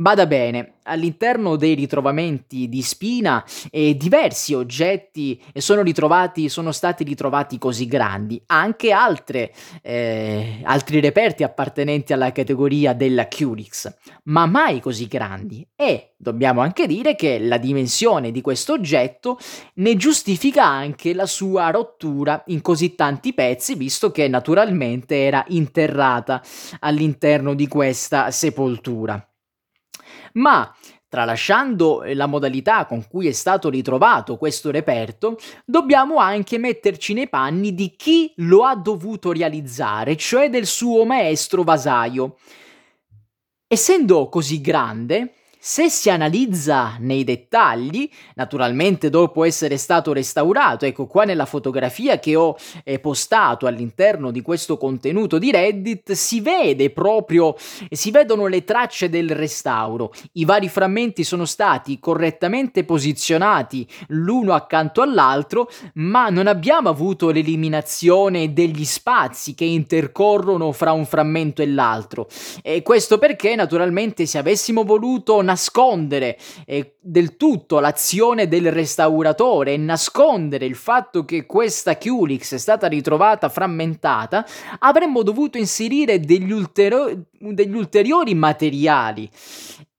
Bada 0.00 0.26
bene, 0.26 0.74
all'interno 0.84 1.56
dei 1.56 1.74
ritrovamenti 1.74 2.68
di 2.68 2.82
Spina 2.82 3.44
eh, 3.68 3.96
diversi 3.96 4.54
oggetti 4.54 5.42
sono, 5.54 5.82
ritrovati, 5.82 6.48
sono 6.48 6.70
stati 6.70 7.02
ritrovati 7.02 7.58
così 7.58 7.86
grandi, 7.86 8.40
anche 8.46 8.92
altre, 8.92 9.52
eh, 9.82 10.60
altri 10.62 11.00
reperti 11.00 11.42
appartenenti 11.42 12.12
alla 12.12 12.30
categoria 12.30 12.92
della 12.92 13.26
Curix, 13.26 13.92
ma 14.24 14.46
mai 14.46 14.80
così 14.80 15.08
grandi. 15.08 15.66
E 15.74 16.12
dobbiamo 16.16 16.60
anche 16.60 16.86
dire 16.86 17.16
che 17.16 17.40
la 17.40 17.58
dimensione 17.58 18.30
di 18.30 18.40
questo 18.40 18.74
oggetto 18.74 19.36
ne 19.74 19.96
giustifica 19.96 20.64
anche 20.64 21.12
la 21.12 21.26
sua 21.26 21.70
rottura 21.70 22.44
in 22.46 22.60
così 22.60 22.94
tanti 22.94 23.34
pezzi, 23.34 23.74
visto 23.74 24.12
che 24.12 24.28
naturalmente 24.28 25.24
era 25.24 25.44
interrata 25.48 26.40
all'interno 26.78 27.17
di 27.54 27.68
questa 27.68 28.30
sepoltura 28.30 29.22
ma 30.34 30.72
Tralasciando 31.10 32.02
la 32.12 32.26
modalità 32.26 32.84
con 32.84 33.08
cui 33.08 33.28
è 33.28 33.32
stato 33.32 33.70
ritrovato 33.70 34.36
questo 34.36 34.70
reperto, 34.70 35.38
dobbiamo 35.64 36.18
anche 36.18 36.58
metterci 36.58 37.14
nei 37.14 37.30
panni 37.30 37.74
di 37.74 37.96
chi 37.96 38.30
lo 38.36 38.64
ha 38.64 38.76
dovuto 38.76 39.32
realizzare, 39.32 40.16
cioè 40.16 40.50
del 40.50 40.66
suo 40.66 41.06
maestro 41.06 41.62
vasaio. 41.62 42.36
Essendo 43.66 44.28
così 44.28 44.60
grande, 44.60 45.32
se 45.60 45.90
si 45.90 46.08
analizza 46.08 46.96
nei 47.00 47.24
dettagli, 47.24 48.08
naturalmente 48.36 49.10
dopo 49.10 49.42
essere 49.42 49.76
stato 49.76 50.12
restaurato, 50.12 50.84
ecco 50.84 51.06
qua 51.06 51.24
nella 51.24 51.46
fotografia 51.46 52.20
che 52.20 52.36
ho 52.36 52.56
eh, 52.84 53.00
postato 53.00 53.66
all'interno 53.66 54.30
di 54.30 54.40
questo 54.40 54.76
contenuto 54.76 55.36
di 55.36 55.50
Reddit, 55.50 56.12
si 56.12 56.40
vede 56.40 56.90
proprio, 56.90 57.56
si 57.90 58.12
vedono 58.12 58.46
le 58.46 58.62
tracce 58.62 59.08
del 59.08 59.30
restauro. 59.30 60.12
I 60.34 60.44
vari 60.44 60.68
frammenti 60.68 61.24
sono 61.24 61.44
stati 61.44 61.98
correttamente 61.98 62.84
posizionati 62.84 63.86
l'uno 64.08 64.54
accanto 64.54 65.02
all'altro, 65.02 65.68
ma 65.94 66.28
non 66.28 66.46
abbiamo 66.46 66.88
avuto 66.88 67.30
l'eliminazione 67.30 68.52
degli 68.52 68.84
spazi 68.84 69.54
che 69.54 69.64
intercorrono 69.64 70.70
fra 70.70 70.92
un 70.92 71.04
frammento 71.04 71.62
e 71.62 71.66
l'altro. 71.66 72.28
E 72.62 72.82
questo 72.82 73.18
perché 73.18 73.56
naturalmente 73.56 74.24
se 74.24 74.38
avessimo 74.38 74.84
voluto 74.84 75.42
nascondere 75.48 76.38
eh, 76.66 76.96
del 77.00 77.36
tutto 77.36 77.80
l'azione 77.80 78.48
del 78.48 78.70
restauratore 78.70 79.72
e 79.72 79.76
nascondere 79.78 80.66
il 80.66 80.74
fatto 80.74 81.24
che 81.24 81.46
questa 81.46 81.96
Culix 81.96 82.52
è 82.52 82.58
stata 82.58 82.86
ritrovata 82.86 83.48
frammentata, 83.48 84.44
avremmo 84.80 85.22
dovuto 85.22 85.56
inserire 85.56 86.20
degli, 86.20 86.52
ultero- 86.52 87.10
degli 87.38 87.74
ulteriori 87.74 88.34
materiali. 88.34 89.28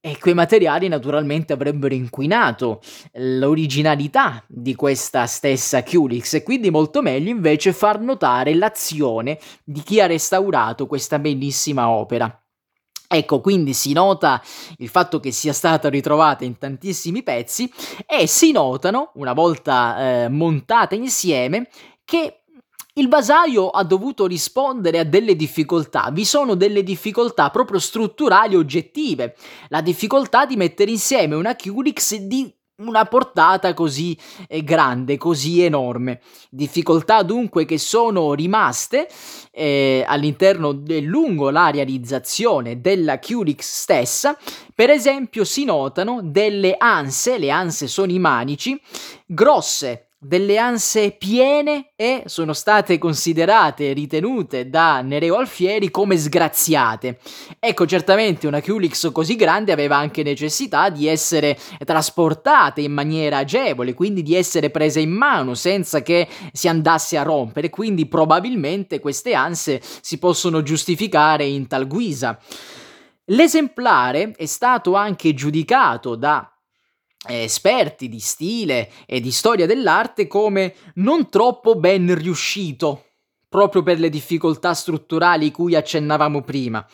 E 0.02 0.18
quei 0.18 0.34
materiali 0.34 0.88
naturalmente 0.88 1.52
avrebbero 1.52 1.94
inquinato 1.94 2.80
l'originalità 3.14 4.42
di 4.48 4.74
questa 4.74 5.26
stessa 5.26 5.84
Culix 5.84 6.36
e 6.36 6.44
quindi 6.44 6.70
molto 6.70 7.02
meglio 7.02 7.30
invece 7.30 7.74
far 7.74 8.00
notare 8.00 8.54
l'azione 8.56 9.38
di 9.62 9.82
chi 9.82 10.00
ha 10.00 10.06
restaurato 10.06 10.88
questa 10.88 11.20
bellissima 11.20 11.90
opera. 11.90 12.34
Ecco, 13.12 13.42
quindi 13.42 13.74
si 13.74 13.92
nota 13.92 14.40
il 14.78 14.88
fatto 14.88 15.20
che 15.20 15.32
sia 15.32 15.52
stata 15.52 15.90
ritrovata 15.90 16.46
in 16.46 16.60
tantissimi 16.60 17.24
pezzi 17.24 17.68
e 18.06 18.28
si 18.28 18.52
notano, 18.52 19.14
una 19.16 19.34
volta 19.34 20.26
eh, 20.26 20.30
montata 20.30 20.94
insieme, 20.94 21.70
che 22.06 22.42
il 22.94 23.08
vasaio 23.08 23.70
ha 23.70 23.84
dovuto 23.84 24.28
rispondere 24.28 25.00
a 25.00 25.04
delle 25.06 25.36
difficoltà, 25.36 26.12
vi 26.12 26.24
sono 26.24 26.54
delle 26.54 26.84
difficoltà 26.84 27.50
proprio 27.50 27.80
strutturali 27.80 28.56
oggettive, 28.56 29.36
la 29.70 29.82
difficoltà 29.82 30.46
di 30.46 30.56
mettere 30.56 30.92
insieme 30.92 31.34
una 31.34 31.56
Curix 31.56 32.16
di 32.16 32.54
una 32.80 33.06
portata 33.06 33.74
così 33.74 34.18
eh, 34.48 34.64
grande, 34.64 35.18
così 35.18 35.64
enorme. 35.64 36.22
Difficoltà 36.50 37.24
dunque 37.24 37.66
che 37.66 37.78
sono 37.78 38.34
rimaste 38.34 39.08
eh, 39.52 40.04
all'interno 40.08 40.72
del 40.72 41.04
lungo 41.04 41.50
la 41.50 41.70
realizzazione 41.70 42.82
della 42.82 43.20
Curix 43.20 43.62
stessa. 43.62 44.38
Per 44.74 44.90
esempio 44.90 45.44
si 45.44 45.66
notano 45.66 46.22
delle 46.24 46.76
anse, 46.78 47.38
le 47.38 47.52
anse 47.52 47.88
sono 47.88 48.12
i 48.12 48.20
manici, 48.20 48.80
grosse 49.26 50.09
delle 50.22 50.58
anse 50.58 51.12
piene 51.12 51.92
e 51.96 52.24
sono 52.26 52.52
state 52.52 52.98
considerate 52.98 53.94
ritenute 53.94 54.70
da 54.70 55.00
Nereo 55.02 55.38
Alfieri 55.38 55.90
come 55.90 56.18
sgraziate. 56.18 57.20
Ecco, 57.58 57.86
certamente 57.86 58.46
una 58.46 58.62
Culix 58.62 59.14
così 59.14 59.38
grande 59.38 59.72
aveva 59.72 59.96
anche 59.96 60.22
necessità 60.22 60.90
di 60.90 61.08
essere 61.08 61.58
trasportata 61.86 62.82
in 62.82 62.92
maniera 62.92 63.38
agevole, 63.38 63.94
quindi 63.94 64.22
di 64.22 64.36
essere 64.36 64.70
presa 64.72 65.00
in 65.00 65.12
mano 65.12 65.54
senza 65.54 66.02
che 66.02 66.28
si 66.52 66.68
andasse 66.68 67.18
a 67.18 67.24
rompere, 67.24 67.70
quindi 67.70 68.06
probabilmente 68.06 69.00
queste 69.00 69.34
anse 69.34 69.82
si 70.02 70.18
possono 70.20 70.62
giustificare 70.62 71.46
in 71.46 71.68
tal 71.68 71.88
guisa. 71.88 72.38
L'esemplare 73.32 74.34
è 74.36 74.46
stato 74.48 74.96
anche 74.96 75.34
giudicato 75.34 76.16
da 76.16 76.59
esperti 77.28 78.08
di 78.08 78.20
stile 78.20 78.90
e 79.06 79.20
di 79.20 79.32
storia 79.32 79.66
dell'arte 79.66 80.28
come 80.28 80.76
non 80.96 81.30
troppo 81.30 81.76
ben 81.76 82.16
riuscito, 82.18 83.06
proprio 83.50 83.84
per 83.84 84.00
le 84.00 84.10
difficoltà 84.10 84.74
strutturali 84.74 85.52
cui 85.52 85.76
accennavamo 85.76 86.42
prima. 86.42 86.86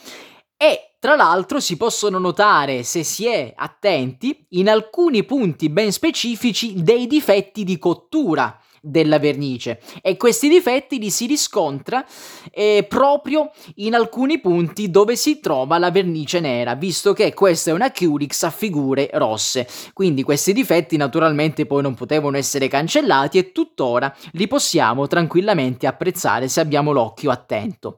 E 0.58 0.96
tra 1.00 1.16
l'altro 1.16 1.60
si 1.60 1.78
possono 1.78 2.18
notare, 2.18 2.82
se 2.84 3.04
si 3.04 3.28
è 3.28 3.54
attenti, 3.56 4.48
in 4.52 4.70
alcuni 4.70 5.24
punti 5.24 5.70
ben 5.70 5.92
specifici 5.92 6.82
dei 6.82 7.06
difetti 7.06 7.64
di 7.64 7.78
cottura 7.78 8.60
della 8.86 9.20
vernice 9.20 9.80
e 10.02 10.16
questi 10.16 10.48
difetti 10.48 11.00
li 11.00 11.10
si 11.10 11.26
riscontra 11.26 12.06
eh, 12.52 12.86
proprio 12.88 13.52
in 13.76 13.96
alcuni 13.96 14.40
punti 14.40 14.92
dove 14.92 15.16
si 15.16 15.40
trova 15.40 15.78
la 15.78 15.90
vernice 15.90 16.40
nera, 16.40 16.76
visto 16.76 17.14
che 17.14 17.34
questa 17.34 17.72
è 17.72 17.74
una 17.74 17.92
Curix 17.92 18.44
a 18.44 18.52
figure 18.52 19.10
rosse. 19.14 19.68
Quindi 19.94 20.24
questi 20.24 20.54
difetti 20.54 20.98
naturalmente 20.98 21.66
poi 21.66 21.82
non 21.82 21.96
potevano 21.96 22.38
essere 22.38 22.68
cancellati 22.68 23.38
e 23.38 23.52
tuttora 23.52 24.16
li 24.34 24.48
possiamo 24.48 25.08
tranquillamente 25.08 25.88
apprezzare 25.88 26.48
se 26.48 26.60
abbiamo 26.60 26.92
l'occhio 26.92 27.32
attento 27.32 27.98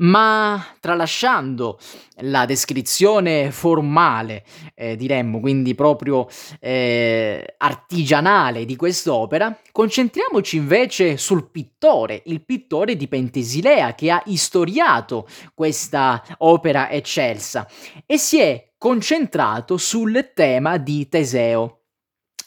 ma 0.00 0.64
tralasciando 0.80 1.78
la 2.22 2.44
descrizione 2.44 3.50
formale, 3.50 4.44
eh, 4.74 4.96
diremmo, 4.96 5.40
quindi 5.40 5.74
proprio 5.74 6.28
eh, 6.60 7.54
artigianale 7.58 8.64
di 8.64 8.76
quest'opera, 8.76 9.58
concentriamoci 9.72 10.56
invece 10.56 11.16
sul 11.16 11.50
pittore, 11.50 12.22
il 12.26 12.44
pittore 12.44 12.96
di 12.96 13.08
Pentesilea 13.08 13.94
che 13.94 14.10
ha 14.10 14.22
istoriato 14.26 15.26
questa 15.54 16.22
opera 16.38 16.90
eccelsa 16.90 17.66
e 18.06 18.18
si 18.18 18.38
è 18.38 18.68
concentrato 18.76 19.76
sul 19.76 20.30
tema 20.34 20.78
di 20.78 21.08
Teseo. 21.08 21.79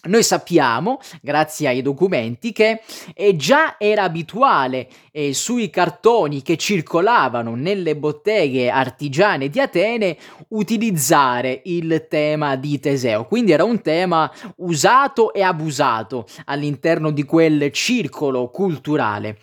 Noi 0.06 0.22
sappiamo, 0.22 1.00
grazie 1.22 1.70
ai 1.70 1.82
documenti, 1.82 2.52
che 2.52 2.82
eh, 3.14 3.38
già 3.38 3.78
era 3.80 4.04
abituale 4.04 4.90
eh, 5.14 5.34
sui 5.34 5.70
cartoni 5.70 6.42
che 6.42 6.58
circolavano 6.58 7.56
nelle 7.56 7.96
botteghe 7.96 8.70
artigiane 8.70 9.48
di 9.48 9.62
Atene 9.62 10.18
utilizzare 10.50 11.62
il 11.66 12.08
tema 12.10 12.58
di 12.58 12.82
Teseo. 12.82 13.26
Quindi 13.26 13.54
era 13.54 13.64
un 13.64 13.82
tema 13.82 14.30
usato 14.58 15.32
e 15.34 15.42
abusato 15.42 16.26
all'interno 16.46 17.10
di 17.12 17.24
quel 17.24 17.72
circolo 17.72 18.50
culturale. 18.50 19.38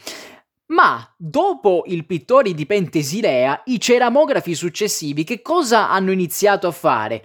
Ma 0.66 1.10
dopo 1.16 1.84
il 1.86 2.04
pittore 2.04 2.52
di 2.52 2.66
Pentesilea, 2.66 3.62
i 3.64 3.80
ceramografi 3.80 4.54
successivi 4.54 5.24
che 5.24 5.40
cosa 5.40 5.88
hanno 5.88 6.12
iniziato 6.12 6.66
a 6.66 6.70
fare? 6.70 7.22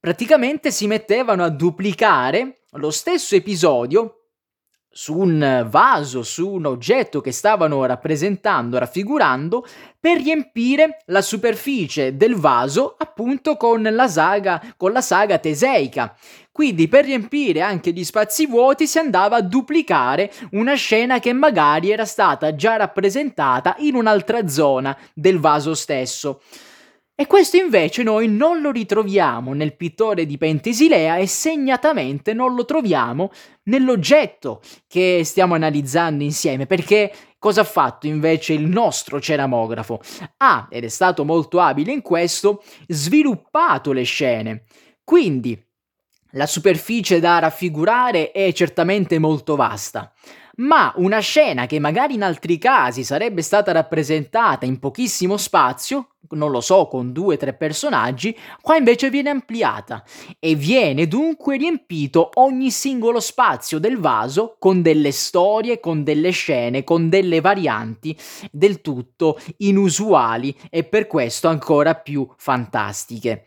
Praticamente 0.00 0.72
si 0.72 0.88
mettevano 0.88 1.44
a 1.44 1.48
duplicare 1.48 2.61
lo 2.76 2.90
stesso 2.90 3.34
episodio 3.34 4.18
su 4.94 5.16
un 5.16 5.66
vaso, 5.70 6.22
su 6.22 6.50
un 6.50 6.66
oggetto 6.66 7.22
che 7.22 7.32
stavano 7.32 7.84
rappresentando, 7.86 8.78
raffigurando, 8.78 9.66
per 9.98 10.20
riempire 10.20 10.98
la 11.06 11.22
superficie 11.22 12.16
del 12.16 12.34
vaso 12.34 12.94
appunto 12.98 13.56
con 13.56 13.82
la 13.82 14.08
saga, 14.08 14.62
con 14.76 14.92
la 14.92 15.00
saga 15.00 15.38
teseica. 15.38 16.14
Quindi 16.50 16.88
per 16.88 17.06
riempire 17.06 17.62
anche 17.62 17.92
gli 17.92 18.04
spazi 18.04 18.46
vuoti 18.46 18.86
si 18.86 18.98
andava 18.98 19.36
a 19.36 19.42
duplicare 19.42 20.30
una 20.50 20.74
scena 20.74 21.18
che 21.20 21.32
magari 21.32 21.90
era 21.90 22.04
stata 22.04 22.54
già 22.54 22.76
rappresentata 22.76 23.76
in 23.78 23.94
un'altra 23.94 24.46
zona 24.46 24.96
del 25.14 25.38
vaso 25.38 25.74
stesso. 25.74 26.42
E 27.14 27.26
questo 27.26 27.58
invece 27.58 28.02
noi 28.02 28.26
non 28.26 28.62
lo 28.62 28.70
ritroviamo 28.70 29.52
nel 29.52 29.76
pittore 29.76 30.24
di 30.24 30.38
Pentesilea 30.38 31.16
e 31.16 31.26
segnatamente 31.26 32.32
non 32.32 32.54
lo 32.54 32.64
troviamo 32.64 33.30
nell'oggetto 33.64 34.62
che 34.88 35.20
stiamo 35.22 35.54
analizzando 35.54 36.24
insieme, 36.24 36.66
perché 36.66 37.12
cosa 37.38 37.60
ha 37.60 37.64
fatto 37.64 38.06
invece 38.06 38.54
il 38.54 38.66
nostro 38.66 39.20
ceramografo? 39.20 40.00
Ha, 40.38 40.68
ed 40.70 40.84
è 40.84 40.88
stato 40.88 41.24
molto 41.24 41.60
abile 41.60 41.92
in 41.92 42.00
questo, 42.00 42.62
sviluppato 42.88 43.92
le 43.92 44.04
scene. 44.04 44.64
Quindi 45.04 45.62
la 46.32 46.46
superficie 46.46 47.20
da 47.20 47.40
raffigurare 47.40 48.30
è 48.30 48.50
certamente 48.52 49.18
molto 49.18 49.54
vasta 49.54 50.12
ma 50.56 50.92
una 50.96 51.20
scena 51.20 51.66
che 51.66 51.78
magari 51.78 52.14
in 52.14 52.22
altri 52.22 52.58
casi 52.58 53.04
sarebbe 53.04 53.42
stata 53.42 53.72
rappresentata 53.72 54.66
in 54.66 54.78
pochissimo 54.78 55.36
spazio, 55.36 56.08
non 56.30 56.50
lo 56.50 56.60
so, 56.60 56.86
con 56.88 57.12
due 57.12 57.34
o 57.34 57.38
tre 57.38 57.54
personaggi, 57.54 58.36
qua 58.60 58.76
invece 58.76 59.10
viene 59.10 59.30
ampliata 59.30 60.04
e 60.38 60.54
viene 60.54 61.08
dunque 61.08 61.56
riempito 61.56 62.30
ogni 62.34 62.70
singolo 62.70 63.20
spazio 63.20 63.78
del 63.78 63.98
vaso 63.98 64.56
con 64.58 64.82
delle 64.82 65.12
storie, 65.12 65.80
con 65.80 66.04
delle 66.04 66.30
scene, 66.30 66.84
con 66.84 67.08
delle 67.08 67.40
varianti 67.40 68.16
del 68.50 68.80
tutto 68.80 69.38
inusuali 69.58 70.54
e 70.70 70.84
per 70.84 71.06
questo 71.06 71.48
ancora 71.48 71.94
più 71.94 72.26
fantastiche. 72.36 73.44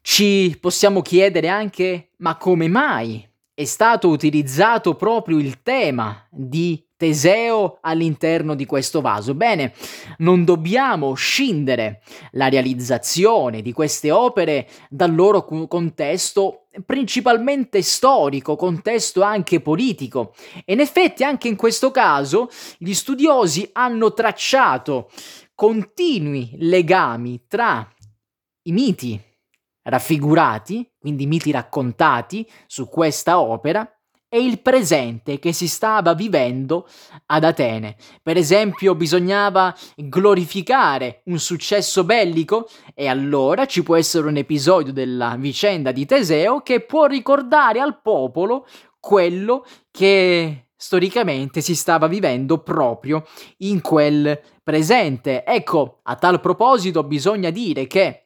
Ci 0.00 0.56
possiamo 0.60 1.02
chiedere 1.02 1.48
anche 1.48 2.10
ma 2.18 2.36
come 2.36 2.68
mai 2.68 3.28
è 3.56 3.64
stato 3.64 4.08
utilizzato 4.08 4.96
proprio 4.96 5.38
il 5.38 5.62
tema 5.62 6.26
di 6.30 6.86
Teseo 6.94 7.78
all'interno 7.80 8.54
di 8.54 8.66
questo 8.66 9.00
vaso. 9.00 9.32
Bene, 9.34 9.72
non 10.18 10.44
dobbiamo 10.44 11.14
scindere 11.14 12.02
la 12.32 12.50
realizzazione 12.50 13.62
di 13.62 13.72
queste 13.72 14.10
opere 14.10 14.68
dal 14.90 15.14
loro 15.14 15.46
contesto 15.46 16.66
principalmente 16.84 17.80
storico, 17.80 18.56
contesto 18.56 19.22
anche 19.22 19.60
politico. 19.60 20.34
E 20.66 20.74
in 20.74 20.80
effetti 20.80 21.24
anche 21.24 21.48
in 21.48 21.56
questo 21.56 21.90
caso 21.90 22.50
gli 22.76 22.92
studiosi 22.92 23.70
hanno 23.72 24.12
tracciato 24.12 25.08
continui 25.54 26.56
legami 26.58 27.44
tra 27.48 27.90
i 28.64 28.72
miti 28.72 29.18
raffigurati, 29.86 30.88
quindi 30.98 31.26
miti 31.26 31.50
raccontati 31.50 32.48
su 32.66 32.88
questa 32.88 33.40
opera, 33.40 33.88
e 34.28 34.44
il 34.44 34.60
presente 34.60 35.38
che 35.38 35.52
si 35.52 35.68
stava 35.68 36.12
vivendo 36.14 36.88
ad 37.26 37.44
Atene. 37.44 37.96
Per 38.22 38.36
esempio, 38.36 38.94
bisognava 38.94 39.74
glorificare 39.94 41.22
un 41.26 41.38
successo 41.38 42.04
bellico 42.04 42.68
e 42.94 43.06
allora 43.06 43.66
ci 43.66 43.82
può 43.82 43.96
essere 43.96 44.26
un 44.26 44.36
episodio 44.36 44.92
della 44.92 45.36
vicenda 45.38 45.92
di 45.92 46.04
Teseo 46.06 46.60
che 46.60 46.80
può 46.80 47.06
ricordare 47.06 47.80
al 47.80 48.00
popolo 48.02 48.66
quello 48.98 49.64
che 49.92 50.70
storicamente 50.76 51.60
si 51.60 51.74
stava 51.76 52.08
vivendo 52.08 52.58
proprio 52.58 53.24
in 53.58 53.80
quel 53.80 54.38
presente. 54.62 55.44
Ecco, 55.44 56.00
a 56.02 56.16
tal 56.16 56.40
proposito 56.40 57.04
bisogna 57.04 57.50
dire 57.50 57.86
che 57.86 58.25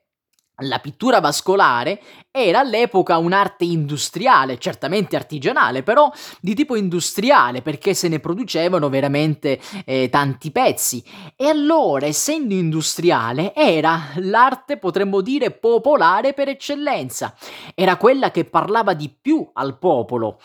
la 0.60 0.78
pittura 0.78 1.20
vascolare 1.20 2.00
era 2.30 2.60
all'epoca 2.60 3.18
un'arte 3.18 3.64
industriale, 3.64 4.58
certamente 4.58 5.16
artigianale, 5.16 5.82
però 5.82 6.10
di 6.40 6.54
tipo 6.54 6.76
industriale 6.76 7.60
perché 7.60 7.92
se 7.92 8.08
ne 8.08 8.20
producevano 8.20 8.88
veramente 8.88 9.60
eh, 9.84 10.08
tanti 10.08 10.50
pezzi. 10.50 11.02
E 11.36 11.48
allora, 11.48 12.06
essendo 12.06 12.54
industriale, 12.54 13.54
era 13.54 14.10
l'arte, 14.16 14.76
potremmo 14.76 15.20
dire, 15.20 15.50
popolare 15.50 16.32
per 16.32 16.48
eccellenza. 16.48 17.34
Era 17.74 17.96
quella 17.96 18.30
che 18.30 18.44
parlava 18.44 18.94
di 18.94 19.08
più 19.08 19.48
al 19.54 19.78
popolo. 19.78 20.38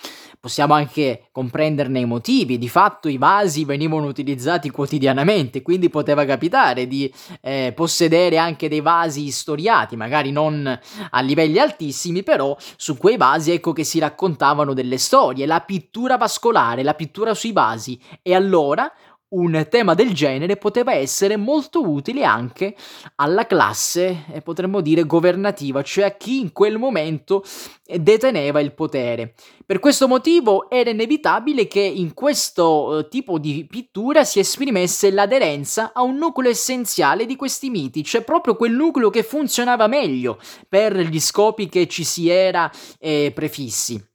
Possiamo 0.45 0.75
anche 0.75 1.29
comprenderne 1.31 2.01
i 2.01 2.05
motivi, 2.05 2.59
di 2.59 2.69
fatto 2.69 3.09
i 3.09 3.17
vasi 3.17 3.65
venivano 3.65 4.05
utilizzati 4.05 4.69
quotidianamente, 4.69 5.63
quindi 5.63 5.89
poteva 5.89 6.23
capitare 6.23 6.85
di 6.85 7.11
eh, 7.41 7.73
possedere 7.75 8.37
anche 8.37 8.69
dei 8.69 8.81
vasi 8.81 9.31
storiati, 9.31 9.95
magari 9.95 10.29
non 10.29 10.79
a 11.09 11.21
livelli 11.21 11.57
altissimi, 11.57 12.21
però 12.21 12.55
su 12.75 12.95
quei 12.95 13.17
vasi 13.17 13.53
ecco 13.53 13.73
che 13.73 13.83
si 13.83 13.97
raccontavano 13.97 14.75
delle 14.75 14.99
storie, 14.99 15.47
la 15.47 15.61
pittura 15.61 16.15
vascolare, 16.15 16.83
la 16.83 16.93
pittura 16.93 17.33
sui 17.33 17.51
vasi. 17.51 17.99
E 18.21 18.35
allora 18.35 18.93
un 19.35 19.67
tema 19.69 19.93
del 19.93 20.13
genere 20.13 20.57
poteva 20.57 20.93
essere 20.93 21.37
molto 21.37 21.87
utile 21.87 22.23
anche 22.23 22.75
alla 23.15 23.45
classe, 23.45 24.25
eh, 24.31 24.41
potremmo 24.41 24.81
dire, 24.81 25.05
governativa, 25.05 25.81
cioè 25.83 26.05
a 26.05 26.11
chi 26.11 26.39
in 26.39 26.51
quel 26.51 26.77
momento 26.77 27.43
eh, 27.85 27.99
deteneva 27.99 28.59
il 28.59 28.73
potere. 28.73 29.33
Per 29.65 29.79
questo 29.79 30.07
motivo 30.07 30.69
era 30.69 30.89
inevitabile 30.89 31.67
che 31.67 31.81
in 31.81 32.13
questo 32.13 32.99
eh, 32.99 33.07
tipo 33.09 33.37
di 33.39 33.65
pittura 33.69 34.23
si 34.23 34.39
esprimesse 34.39 35.11
l'aderenza 35.11 35.91
a 35.93 36.01
un 36.01 36.17
nucleo 36.17 36.51
essenziale 36.51 37.25
di 37.25 37.35
questi 37.35 37.69
miti, 37.69 38.03
cioè 38.03 38.23
proprio 38.23 38.55
quel 38.55 38.73
nucleo 38.73 39.09
che 39.09 39.23
funzionava 39.23 39.87
meglio 39.87 40.39
per 40.69 40.97
gli 40.97 41.19
scopi 41.19 41.67
che 41.67 41.87
ci 41.87 42.03
si 42.03 42.29
era 42.29 42.71
eh, 42.99 43.31
prefissi. 43.33 44.13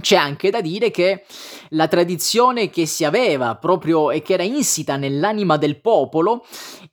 C'è 0.00 0.16
anche 0.16 0.50
da 0.50 0.60
dire 0.60 0.90
che 0.90 1.24
la 1.70 1.88
tradizione 1.88 2.68
che 2.68 2.84
si 2.84 3.04
aveva 3.04 3.56
proprio 3.56 4.10
e 4.10 4.20
che 4.20 4.34
era 4.34 4.42
insita 4.42 4.96
nell'anima 4.96 5.56
del 5.56 5.80
popolo 5.80 6.44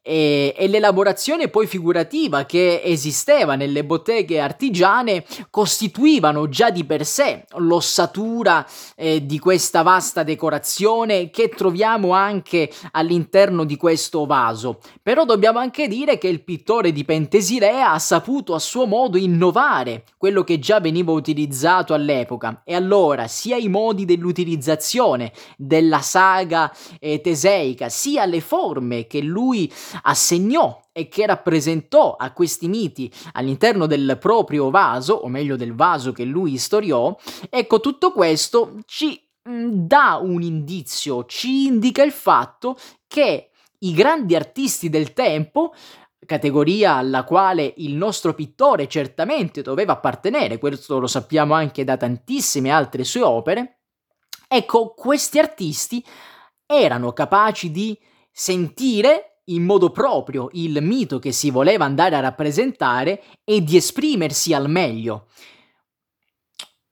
e, 0.01 0.53
e, 0.55 0.67
l'elaborazione 0.67 1.49
poi 1.49 1.67
figurativa 1.67 2.45
che 2.45 2.81
esisteva 2.83 3.55
nelle 3.55 3.83
botteghe 3.83 4.39
artigiane 4.39 5.25
costituivano 5.49 6.47
già 6.47 6.69
di 6.69 6.85
per 6.85 7.05
sé 7.05 7.45
l'ossatura 7.57 8.65
eh, 8.95 9.25
di 9.25 9.39
questa 9.39 9.81
vasta 9.81 10.23
decorazione 10.23 11.29
che 11.31 11.49
troviamo 11.49 12.11
anche 12.11 12.71
all'interno 12.91 13.65
di 13.65 13.75
questo 13.75 14.25
vaso. 14.25 14.79
Però 15.01 15.25
dobbiamo 15.25 15.59
anche 15.59 15.87
dire 15.87 16.17
che 16.17 16.27
il 16.27 16.43
pittore 16.43 16.91
di 16.91 17.03
Pentesilea 17.03 17.91
ha 17.91 17.99
saputo 17.99 18.53
a 18.53 18.59
suo 18.59 18.85
modo 18.85 19.17
innovare 19.17 20.03
quello 20.17 20.43
che 20.43 20.59
già 20.59 20.79
veniva 20.79 21.11
utilizzato 21.11 21.93
all'epoca 21.93 22.61
e 22.63 22.73
allora 22.73 22.84
allora 22.85 23.27
sia 23.27 23.57
i 23.57 23.67
modi 23.67 24.05
dell'utilizzazione 24.05 25.33
della 25.57 26.01
saga 26.01 26.71
eh, 26.99 27.19
teseica, 27.19 27.89
sia 27.89 28.25
le 28.25 28.41
forme 28.41 29.07
che 29.07 29.21
lui 29.21 29.71
assegnò 30.03 30.79
e 30.91 31.07
che 31.07 31.25
rappresentò 31.25 32.15
a 32.15 32.31
questi 32.31 32.67
miti 32.67 33.11
all'interno 33.33 33.87
del 33.87 34.17
proprio 34.19 34.69
vaso, 34.69 35.15
o 35.15 35.27
meglio 35.27 35.55
del 35.55 35.73
vaso 35.73 36.11
che 36.11 36.23
lui 36.23 36.57
storiò, 36.57 37.15
ecco 37.49 37.79
tutto 37.79 38.11
questo 38.11 38.77
ci 38.85 39.19
mm, 39.49 39.69
dà 39.71 40.19
un 40.21 40.43
indizio, 40.43 41.25
ci 41.25 41.65
indica 41.65 42.03
il 42.03 42.11
fatto 42.11 42.77
che 43.07 43.49
i 43.79 43.93
grandi 43.93 44.35
artisti 44.35 44.89
del 44.89 45.13
tempo 45.13 45.73
categoria 46.25 46.95
alla 46.95 47.23
quale 47.23 47.73
il 47.77 47.93
nostro 47.93 48.33
pittore 48.33 48.87
certamente 48.87 49.61
doveva 49.61 49.93
appartenere, 49.93 50.57
questo 50.57 50.99
lo 50.99 51.07
sappiamo 51.07 51.53
anche 51.53 51.83
da 51.83 51.97
tantissime 51.97 52.69
altre 52.69 53.03
sue 53.03 53.21
opere, 53.21 53.79
ecco, 54.47 54.93
questi 54.93 55.39
artisti 55.39 56.03
erano 56.65 57.13
capaci 57.13 57.71
di 57.71 57.97
sentire 58.31 59.39
in 59.45 59.63
modo 59.63 59.91
proprio 59.91 60.49
il 60.53 60.81
mito 60.81 61.19
che 61.19 61.31
si 61.31 61.51
voleva 61.51 61.85
andare 61.85 62.15
a 62.15 62.19
rappresentare 62.19 63.21
e 63.43 63.63
di 63.63 63.77
esprimersi 63.77 64.53
al 64.53 64.69
meglio. 64.69 65.27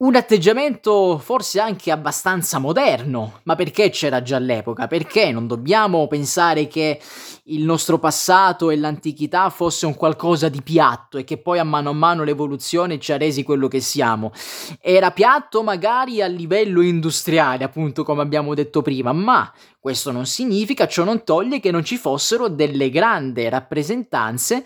Un 0.03 0.15
atteggiamento 0.15 1.17
forse 1.17 1.61
anche 1.61 1.89
abbastanza 1.89 2.59
moderno, 2.59 3.39
ma 3.43 3.55
perché 3.55 3.89
c'era 3.89 4.21
già 4.21 4.35
all'epoca? 4.35 4.85
Perché 4.85 5.31
non 5.31 5.47
dobbiamo 5.47 6.07
pensare 6.07 6.67
che 6.67 6.99
il 7.45 7.63
nostro 7.63 7.99
passato 7.99 8.69
e 8.69 8.75
l'antichità 8.75 9.49
fosse 9.49 9.85
un 9.85 9.95
qualcosa 9.95 10.49
di 10.49 10.61
piatto 10.61 11.17
e 11.17 11.23
che 11.23 11.37
poi 11.37 11.59
a 11.59 11.63
mano 11.63 11.91
a 11.91 11.93
mano 11.93 12.25
l'evoluzione 12.25 12.99
ci 12.99 13.13
ha 13.13 13.17
resi 13.17 13.43
quello 13.43 13.69
che 13.69 13.79
siamo. 13.79 14.33
Era 14.81 15.11
piatto 15.11 15.63
magari 15.63 16.21
a 16.21 16.27
livello 16.27 16.81
industriale, 16.81 17.63
appunto 17.63 18.03
come 18.03 18.23
abbiamo 18.23 18.53
detto 18.53 18.81
prima, 18.81 19.13
ma 19.13 19.49
questo 19.79 20.11
non 20.11 20.25
significa, 20.25 20.85
ciò 20.85 21.05
non 21.05 21.23
toglie 21.23 21.61
che 21.61 21.71
non 21.71 21.85
ci 21.85 21.95
fossero 21.95 22.49
delle 22.49 22.89
grandi 22.89 23.47
rappresentanze 23.47 24.63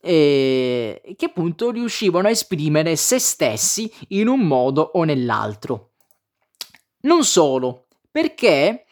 eh, 0.00 1.14
che 1.16 1.24
appunto 1.26 1.70
riuscivano 1.70 2.28
a 2.28 2.30
esprimere 2.30 2.96
se 2.96 3.18
stessi 3.18 3.92
in 4.08 4.28
un 4.28 4.40
modo 4.40 4.90
o 4.94 5.04
nell'altro. 5.04 5.90
Non 7.00 7.24
solo, 7.24 7.86
perché 8.10 8.86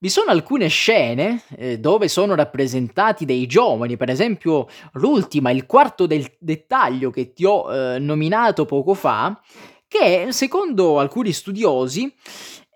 vi 0.00 0.08
sono 0.08 0.30
alcune 0.30 0.68
scene 0.68 1.42
eh, 1.56 1.78
dove 1.78 2.08
sono 2.08 2.34
rappresentati 2.34 3.24
dei 3.24 3.46
giovani, 3.46 3.96
per 3.96 4.10
esempio 4.10 4.68
l'ultima, 4.92 5.50
il 5.50 5.66
quarto 5.66 6.06
del 6.06 6.30
dettaglio 6.38 7.10
che 7.10 7.32
ti 7.32 7.44
ho 7.44 7.72
eh, 7.72 7.98
nominato 7.98 8.64
poco 8.64 8.94
fa, 8.94 9.40
che 9.88 10.28
secondo 10.30 11.00
alcuni 11.00 11.32
studiosi 11.32 12.14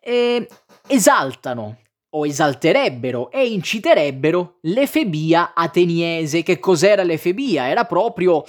eh, 0.01 0.49
esaltano 0.89 1.77
o 2.15 2.27
esalterebbero 2.27 3.31
e 3.31 3.47
inciterebbero 3.47 4.59
l'efebia 4.63 5.53
ateniese. 5.55 6.43
Che 6.43 6.59
cos'era 6.59 7.03
l'efebia? 7.03 7.69
Era 7.69 7.85
proprio 7.85 8.45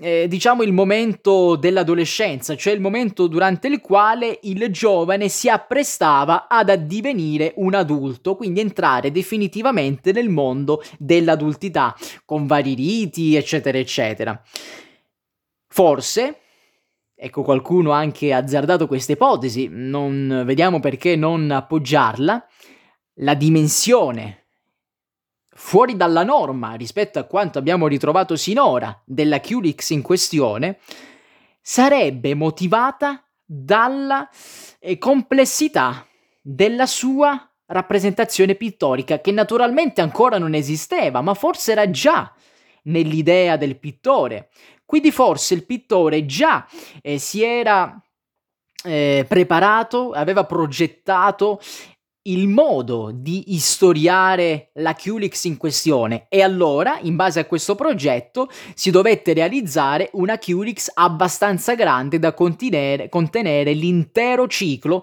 eh, 0.00 0.26
diciamo 0.28 0.62
il 0.62 0.72
momento 0.72 1.56
dell'adolescenza, 1.56 2.56
cioè 2.56 2.72
il 2.72 2.80
momento 2.80 3.26
durante 3.26 3.68
il 3.68 3.80
quale 3.80 4.38
il 4.42 4.70
giovane 4.70 5.28
si 5.28 5.48
apprestava 5.48 6.48
ad 6.48 6.70
addivenire 6.70 7.52
un 7.56 7.74
adulto, 7.74 8.34
quindi 8.34 8.60
entrare 8.60 9.10
definitivamente 9.10 10.12
nel 10.12 10.28
mondo 10.28 10.82
dell'adultità, 10.98 11.94
con 12.24 12.46
vari 12.46 12.74
riti, 12.74 13.36
eccetera, 13.36 13.78
eccetera. 13.78 14.40
Forse, 15.68 16.38
ecco 17.14 17.42
qualcuno 17.42 17.92
ha 17.92 17.98
anche 17.98 18.32
azzardato 18.32 18.86
questa 18.86 19.12
ipotesi, 19.12 19.68
non 19.70 20.42
vediamo 20.46 20.80
perché 20.80 21.14
non 21.14 21.50
appoggiarla, 21.50 22.46
la 23.20 23.34
dimensione 23.34 24.46
fuori 25.52 25.96
dalla 25.96 26.22
norma 26.22 26.74
rispetto 26.74 27.18
a 27.18 27.24
quanto 27.24 27.58
abbiamo 27.58 27.86
ritrovato 27.86 28.36
sinora 28.36 28.98
della 29.04 29.40
QLix 29.40 29.90
in 29.90 30.02
questione, 30.02 30.78
sarebbe 31.60 32.34
motivata 32.34 33.22
dalla 33.44 34.28
eh, 34.78 34.96
complessità 34.96 36.06
della 36.40 36.86
sua 36.86 37.46
rappresentazione 37.66 38.54
pittorica, 38.54 39.20
che 39.20 39.32
naturalmente 39.32 40.00
ancora 40.00 40.38
non 40.38 40.54
esisteva, 40.54 41.20
ma 41.20 41.34
forse 41.34 41.72
era 41.72 41.90
già 41.90 42.32
nell'idea 42.84 43.56
del 43.56 43.78
pittore. 43.78 44.48
Quindi 44.84 45.10
forse 45.10 45.54
il 45.54 45.66
pittore 45.66 46.26
già 46.26 46.66
eh, 47.02 47.18
si 47.18 47.44
era 47.44 48.02
eh, 48.82 49.24
preparato, 49.28 50.12
aveva 50.12 50.44
progettato 50.44 51.60
il 52.24 52.48
modo 52.48 53.12
di 53.14 53.54
istoriare 53.54 54.70
la 54.74 54.94
QLix 54.94 55.44
in 55.44 55.56
questione 55.56 56.26
e 56.28 56.42
allora, 56.42 56.98
in 57.00 57.16
base 57.16 57.40
a 57.40 57.46
questo 57.46 57.74
progetto, 57.74 58.48
si 58.74 58.90
dovette 58.90 59.32
realizzare 59.32 60.10
una 60.12 60.36
QLix 60.36 60.90
abbastanza 60.94 61.74
grande 61.74 62.18
da 62.18 62.34
contenere, 62.34 63.08
contenere 63.08 63.72
l'intero 63.72 64.46
ciclo 64.48 65.02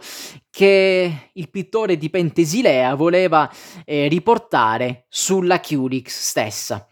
che 0.51 1.30
il 1.34 1.49
pittore 1.49 1.97
di 1.97 2.10
Pentesilea 2.10 2.93
voleva 2.93 3.51
eh, 3.86 4.08
riportare 4.08 5.06
sulla 5.10 5.60
QLix 5.60 6.08
stessa. 6.10 6.88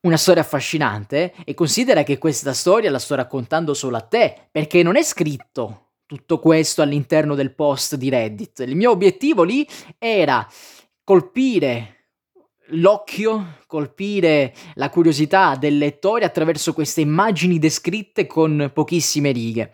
Una 0.00 0.16
storia 0.16 0.42
affascinante 0.42 1.32
eh? 1.32 1.34
e 1.44 1.54
considera 1.54 2.02
che 2.02 2.18
questa 2.18 2.52
storia 2.52 2.90
la 2.90 2.98
sto 2.98 3.14
raccontando 3.14 3.74
solo 3.74 3.96
a 3.96 4.00
te, 4.00 4.48
perché 4.50 4.82
non 4.82 4.96
è 4.96 5.02
scritto 5.02 5.87
tutto 6.08 6.38
questo 6.38 6.80
all'interno 6.80 7.34
del 7.34 7.54
post 7.54 7.96
di 7.96 8.08
Reddit. 8.08 8.60
Il 8.60 8.76
mio 8.76 8.90
obiettivo 8.90 9.42
lì 9.42 9.68
era 9.98 10.48
colpire 11.04 11.96
l'occhio, 12.70 13.58
colpire 13.66 14.54
la 14.74 14.88
curiosità 14.88 15.54
del 15.56 15.76
lettore 15.76 16.24
attraverso 16.24 16.72
queste 16.72 17.02
immagini 17.02 17.58
descritte 17.58 18.26
con 18.26 18.70
pochissime 18.72 19.32
righe. 19.32 19.70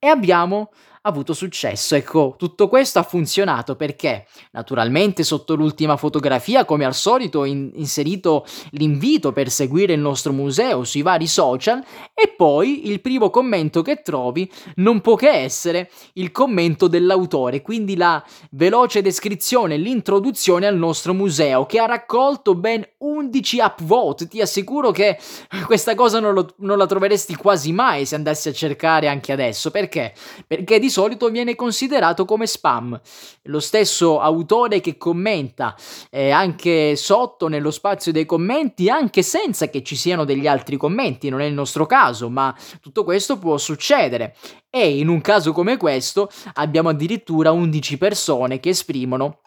E 0.00 0.08
abbiamo 0.08 0.70
avuto 1.02 1.32
successo. 1.32 1.94
Ecco, 1.94 2.34
tutto 2.36 2.68
questo 2.68 2.98
ha 2.98 3.02
funzionato 3.02 3.76
perché 3.76 4.26
naturalmente 4.52 5.22
sotto 5.22 5.54
l'ultima 5.54 5.96
fotografia, 5.96 6.64
come 6.64 6.84
al 6.84 6.94
solito, 6.94 7.40
ho 7.40 7.44
in- 7.44 7.70
inserito 7.74 8.44
l'invito 8.70 9.32
per 9.32 9.48
seguire 9.48 9.92
il 9.92 10.00
nostro 10.00 10.32
museo 10.32 10.84
sui 10.84 11.02
vari 11.02 11.26
social 11.26 11.82
e 12.20 12.26
poi 12.26 12.88
il 12.88 13.00
primo 13.00 13.30
commento 13.30 13.80
che 13.80 14.02
trovi 14.02 14.50
non 14.76 15.00
può 15.00 15.14
che 15.14 15.30
essere 15.30 15.88
il 16.14 16.32
commento 16.32 16.88
dell'autore, 16.88 17.62
quindi 17.62 17.94
la 17.94 18.20
veloce 18.50 19.02
descrizione, 19.02 19.76
l'introduzione 19.76 20.66
al 20.66 20.76
nostro 20.76 21.14
museo 21.14 21.64
che 21.66 21.78
ha 21.78 21.86
raccolto 21.86 22.56
ben 22.56 22.84
11 22.98 23.58
upvote. 23.60 24.26
Ti 24.26 24.40
assicuro 24.40 24.90
che 24.90 25.16
questa 25.64 25.94
cosa 25.94 26.18
non, 26.18 26.34
lo, 26.34 26.54
non 26.56 26.76
la 26.76 26.86
troveresti 26.86 27.36
quasi 27.36 27.70
mai 27.70 28.04
se 28.04 28.16
andassi 28.16 28.48
a 28.48 28.52
cercare 28.52 29.06
anche 29.06 29.30
adesso. 29.30 29.70
Perché? 29.70 30.12
Perché 30.44 30.80
di 30.80 30.90
solito 30.90 31.28
viene 31.28 31.54
considerato 31.54 32.24
come 32.24 32.48
spam. 32.48 33.00
Lo 33.44 33.60
stesso 33.60 34.20
autore 34.20 34.80
che 34.80 34.98
commenta 34.98 35.76
eh, 36.10 36.30
anche 36.30 36.96
sotto 36.96 37.46
nello 37.46 37.70
spazio 37.70 38.10
dei 38.10 38.26
commenti, 38.26 38.90
anche 38.90 39.22
senza 39.22 39.68
che 39.70 39.84
ci 39.84 39.94
siano 39.94 40.24
degli 40.24 40.48
altri 40.48 40.76
commenti, 40.76 41.28
non 41.28 41.40
è 41.40 41.44
il 41.44 41.54
nostro 41.54 41.86
caso, 41.86 42.06
ma 42.28 42.54
tutto 42.80 43.04
questo 43.04 43.38
può 43.38 43.56
succedere. 43.58 44.36
E 44.70 44.98
in 44.98 45.08
un 45.08 45.20
caso 45.20 45.52
come 45.52 45.76
questo 45.76 46.30
abbiamo 46.54 46.88
addirittura 46.88 47.52
11 47.52 47.98
persone 47.98 48.60
che 48.60 48.70
esprimono 48.70 49.40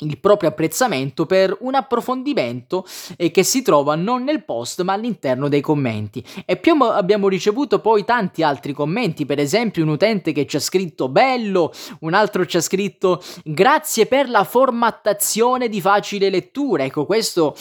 il 0.00 0.18
proprio 0.18 0.50
apprezzamento 0.50 1.24
per 1.24 1.56
un 1.60 1.74
approfondimento 1.74 2.84
eh, 3.16 3.30
che 3.30 3.42
si 3.42 3.62
trova 3.62 3.94
non 3.94 4.24
nel 4.24 4.44
post 4.44 4.82
ma 4.82 4.92
all'interno 4.92 5.48
dei 5.48 5.60
commenti. 5.60 6.24
E 6.44 6.56
più 6.56 6.74
abbiamo 6.82 7.28
ricevuto 7.28 7.80
poi 7.80 8.04
tanti 8.04 8.42
altri 8.42 8.72
commenti, 8.72 9.24
per 9.24 9.38
esempio 9.38 9.82
un 9.82 9.90
utente 9.90 10.32
che 10.32 10.46
ci 10.46 10.56
ha 10.56 10.60
scritto 10.60 11.08
bello, 11.08 11.72
un 12.00 12.14
altro 12.14 12.44
ci 12.44 12.56
ha 12.56 12.60
scritto 12.60 13.22
grazie 13.44 14.06
per 14.06 14.28
la 14.28 14.44
formattazione 14.44 15.68
di 15.68 15.80
facile 15.80 16.28
lettura. 16.28 16.84
Ecco, 16.84 17.06
questo 17.06 17.54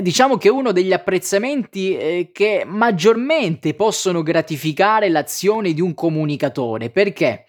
diciamo 0.00 0.36
che 0.36 0.48
uno 0.48 0.72
degli 0.72 0.92
apprezzamenti 0.92 1.96
eh, 1.96 2.30
che 2.32 2.64
maggiormente 2.66 3.74
possono 3.74 4.22
gratificare 4.22 5.08
l'azione 5.08 5.72
di 5.72 5.80
un 5.80 5.94
comunicatore, 5.94 6.90
perché 6.90 7.46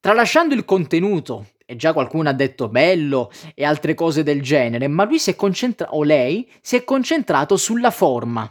tralasciando 0.00 0.54
il 0.54 0.64
contenuto 0.64 1.46
e 1.64 1.76
già 1.76 1.92
qualcuno 1.92 2.28
ha 2.28 2.32
detto 2.32 2.68
bello 2.68 3.30
e 3.54 3.64
altre 3.64 3.94
cose 3.94 4.22
del 4.22 4.42
genere, 4.42 4.88
ma 4.88 5.04
lui 5.04 5.18
si 5.18 5.30
è 5.30 5.36
concentrato, 5.36 5.94
o 5.94 6.02
lei, 6.02 6.50
si 6.60 6.76
è 6.76 6.84
concentrato 6.84 7.56
sulla 7.56 7.90
forma. 7.90 8.50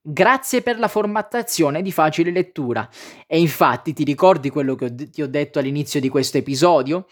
Grazie 0.00 0.62
per 0.62 0.78
la 0.78 0.88
formattazione 0.88 1.82
di 1.82 1.92
facile 1.92 2.30
lettura. 2.30 2.88
E 3.26 3.38
infatti 3.38 3.92
ti 3.92 4.04
ricordi 4.04 4.48
quello 4.48 4.74
che 4.74 4.94
ti 4.94 5.20
ho 5.20 5.28
detto 5.28 5.58
all'inizio 5.58 6.00
di 6.00 6.08
questo 6.08 6.38
episodio? 6.38 7.06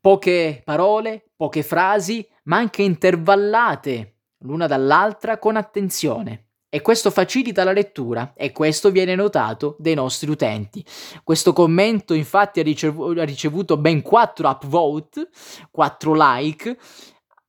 Poche 0.00 0.62
parole, 0.64 1.25
poche 1.36 1.62
frasi, 1.62 2.26
ma 2.44 2.56
anche 2.56 2.82
intervallate 2.82 4.14
l'una 4.38 4.66
dall'altra 4.66 5.38
con 5.38 5.56
attenzione. 5.56 6.46
e 6.68 6.82
questo 6.82 7.10
facilita 7.10 7.64
la 7.64 7.72
lettura 7.72 8.34
e 8.36 8.52
questo 8.52 8.90
viene 8.90 9.14
notato 9.14 9.76
dai 9.78 9.94
nostri 9.94 10.28
utenti. 10.28 10.84
Questo 11.24 11.54
commento 11.54 12.12
infatti 12.12 12.60
ha, 12.60 12.62
ricev- 12.62 13.18
ha 13.18 13.24
ricevuto 13.24 13.78
ben 13.78 14.02
4 14.02 14.46
upvote, 14.46 15.30
4 15.70 16.12
like, 16.14 16.78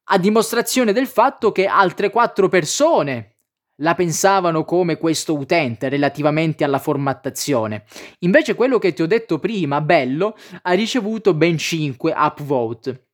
a 0.09 0.17
dimostrazione 0.17 0.93
del 0.93 1.07
fatto 1.07 1.51
che 1.51 1.65
altre 1.65 2.09
4 2.09 2.47
persone 2.47 3.35
la 3.81 3.95
pensavano 3.95 4.63
come 4.63 4.97
questo 4.97 5.35
utente 5.35 5.89
relativamente 5.89 6.63
alla 6.63 6.79
formattazione. 6.79 7.83
Invece 8.19 8.55
quello 8.55 8.79
che 8.79 8.93
ti 8.93 9.01
ho 9.01 9.07
detto 9.07 9.39
prima, 9.39 9.81
bello, 9.81 10.35
ha 10.61 10.71
ricevuto 10.71 11.33
ben 11.33 11.57
5 11.57 12.13
upvote. 12.15 13.06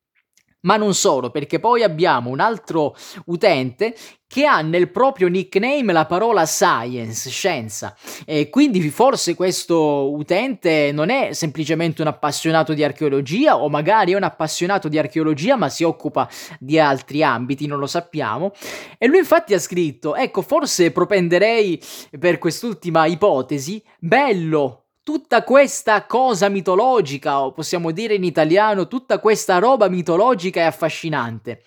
Ma 0.64 0.78
non 0.78 0.94
solo, 0.94 1.30
perché 1.30 1.60
poi 1.60 1.84
abbiamo 1.84 2.30
un 2.30 2.40
altro 2.40 2.96
utente 3.26 3.96
che 4.34 4.48
ha 4.48 4.62
nel 4.62 4.90
proprio 4.90 5.28
nickname 5.28 5.94
la 5.94 6.08
parola 6.08 6.44
science, 6.48 7.30
scienza. 7.30 7.96
E 8.26 8.50
quindi 8.50 8.82
forse 8.90 9.36
questo 9.36 10.12
utente 10.12 10.92
non 10.92 11.12
è 11.12 11.34
semplicemente 11.34 12.02
un 12.02 12.08
appassionato 12.08 12.74
di 12.74 12.84
archeologia 12.84 13.62
o 13.62 13.70
magari 13.70 14.14
è 14.14 14.16
un 14.16 14.24
appassionato 14.24 14.88
di 14.88 14.98
archeologia 14.98 15.56
ma 15.56 15.70
si 15.70 15.84
occupa 15.84 16.28
di 16.60 16.80
altri 16.80 17.22
ambiti, 17.22 17.68
non 17.68 17.78
lo 17.78 17.86
sappiamo. 17.86 18.54
E 18.98 19.06
lui 19.06 19.20
infatti 19.20 19.54
ha 19.54 19.60
scritto, 19.60 20.16
ecco, 20.16 20.42
forse 20.42 20.92
propenderei 20.92 21.80
per 22.18 22.40
quest'ultima 22.40 23.06
ipotesi, 23.06 23.84
bello 24.00 24.83
tutta 25.04 25.44
questa 25.44 26.06
cosa 26.06 26.50
mitologica, 26.50 27.44
o 27.44 27.52
possiamo 27.52 27.92
dire 27.92 28.16
in 28.16 28.24
italiano, 28.24 28.88
tutta 28.88 29.20
questa 29.20 29.60
roba 29.60 29.90
mitologica 29.90 30.62
e 30.62 30.64
affascinante. 30.64 31.62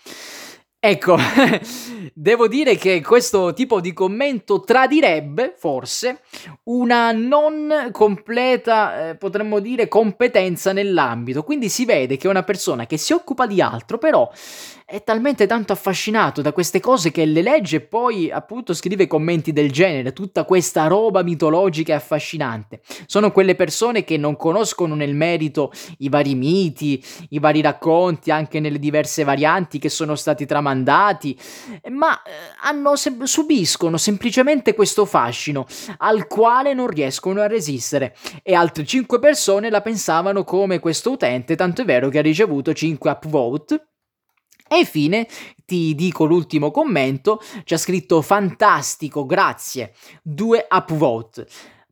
Ecco, 0.78 1.16
devo 2.14 2.46
dire 2.46 2.76
che 2.76 3.02
questo 3.02 3.52
tipo 3.52 3.80
di 3.80 3.92
commento 3.92 4.60
tradirebbe, 4.60 5.54
forse, 5.56 6.20
una 6.64 7.10
non 7.12 7.88
completa, 7.90 9.08
eh, 9.08 9.16
potremmo 9.16 9.58
dire, 9.58 9.88
competenza 9.88 10.72
nell'ambito. 10.72 11.42
Quindi 11.42 11.68
si 11.68 11.84
vede 11.84 12.16
che 12.16 12.28
è 12.28 12.30
una 12.30 12.44
persona 12.44 12.86
che 12.86 12.98
si 12.98 13.12
occupa 13.12 13.46
di 13.46 13.60
altro, 13.60 13.98
però 13.98 14.30
è 14.88 15.02
talmente 15.02 15.46
tanto 15.48 15.72
affascinato 15.72 16.42
da 16.42 16.52
queste 16.52 16.78
cose 16.78 17.10
che 17.10 17.24
le 17.24 17.42
legge 17.42 17.76
e 17.76 17.80
poi 17.80 18.30
appunto 18.30 18.72
scrive 18.72 19.08
commenti 19.08 19.52
del 19.52 19.72
genere, 19.72 20.12
tutta 20.12 20.44
questa 20.44 20.86
roba 20.86 21.24
mitologica 21.24 21.92
e 21.92 21.96
affascinante. 21.96 22.80
Sono 23.06 23.32
quelle 23.32 23.56
persone 23.56 24.04
che 24.04 24.16
non 24.16 24.36
conoscono 24.36 24.94
nel 24.94 25.16
merito 25.16 25.72
i 25.98 26.08
vari 26.08 26.36
miti, 26.36 27.02
i 27.30 27.40
vari 27.40 27.62
racconti, 27.62 28.30
anche 28.30 28.60
nelle 28.60 28.78
diverse 28.78 29.24
varianti 29.24 29.80
che 29.80 29.88
sono 29.88 30.14
stati 30.14 30.46
tramandati, 30.46 31.36
ma 31.90 32.22
eh, 32.22 32.30
hanno, 32.62 32.92
subiscono 32.94 33.96
semplicemente 33.96 34.72
questo 34.72 35.04
fascino 35.04 35.66
al 35.98 36.28
quale 36.28 36.74
non 36.74 36.86
riescono 36.86 37.40
a 37.40 37.48
resistere. 37.48 38.14
E 38.40 38.54
altre 38.54 38.84
5 38.84 39.18
persone 39.18 39.68
la 39.68 39.80
pensavano 39.80 40.44
come 40.44 40.78
questo 40.78 41.10
utente, 41.10 41.56
tanto 41.56 41.82
è 41.82 41.84
vero 41.84 42.08
che 42.08 42.18
ha 42.18 42.22
ricevuto 42.22 42.72
5 42.72 43.10
upvote 43.10 43.86
e 44.68 44.78
infine 44.78 45.26
ti 45.64 45.94
dico 45.94 46.24
l'ultimo 46.24 46.70
commento, 46.70 47.40
c'è 47.64 47.76
scritto 47.76 48.22
fantastico, 48.22 49.26
grazie, 49.26 49.92
due 50.22 50.66
upvote 50.70 51.46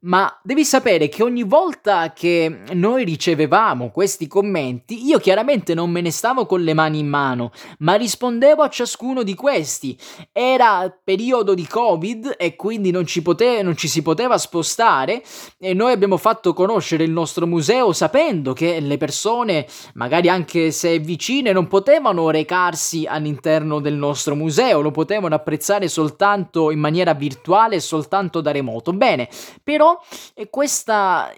ma 0.05 0.39
devi 0.43 0.65
sapere 0.65 1.09
che 1.09 1.23
ogni 1.23 1.45
volta 1.45 2.13
che 2.13 2.61
noi 2.73 3.05
ricevevamo 3.05 3.91
questi 3.91 4.27
commenti, 4.27 5.07
io 5.07 5.19
chiaramente 5.19 5.73
non 5.75 5.91
me 5.91 6.01
ne 6.01 6.11
stavo 6.11 6.47
con 6.47 6.63
le 6.63 6.75
mani 6.75 6.99
in 6.99 7.09
mano, 7.09 7.53
ma 7.79 7.95
rispondevo 7.95 8.63
a 8.63 8.69
ciascuno 8.69 9.23
di 9.23 9.35
questi. 9.35 9.97
Era 10.31 10.95
periodo 11.03 11.55
di 11.55 11.67
Covid 11.67 12.35
e 12.37 12.55
quindi 12.55 12.91
non 12.91 13.07
ci, 13.07 13.23
pote- 13.23 13.63
non 13.63 13.77
ci 13.77 13.89
si 13.89 14.03
poteva 14.03 14.37
spostare 14.37 15.23
e 15.59 15.73
noi 15.73 15.93
abbiamo 15.93 16.19
fatto 16.19 16.53
conoscere 16.53 17.05
il 17.05 17.11
nostro 17.11 17.47
museo 17.47 17.93
sapendo 17.93 18.53
che 18.53 18.81
le 18.81 18.99
persone, 18.99 19.67
magari 19.95 20.29
anche 20.29 20.71
se 20.71 20.99
vicine, 20.99 21.53
non 21.53 21.67
potevano 21.67 22.29
recarsi 22.31 23.07
all'interno 23.07 23.81
del 23.81 23.95
nostro 23.95 24.35
museo, 24.35 24.83
lo 24.83 24.91
potevano 24.91 25.35
apprezzare 25.35 25.89
soltanto 25.89 26.71
in 26.71 26.79
maniera 26.79 27.15
virtuale 27.15 27.77
e 27.77 27.81
soltanto 27.81 28.43
da 28.43 28.51
remoto. 28.51 28.93
Bene, 28.93 29.29
però 29.63 29.94
e 30.35 30.51
questa 30.51 31.33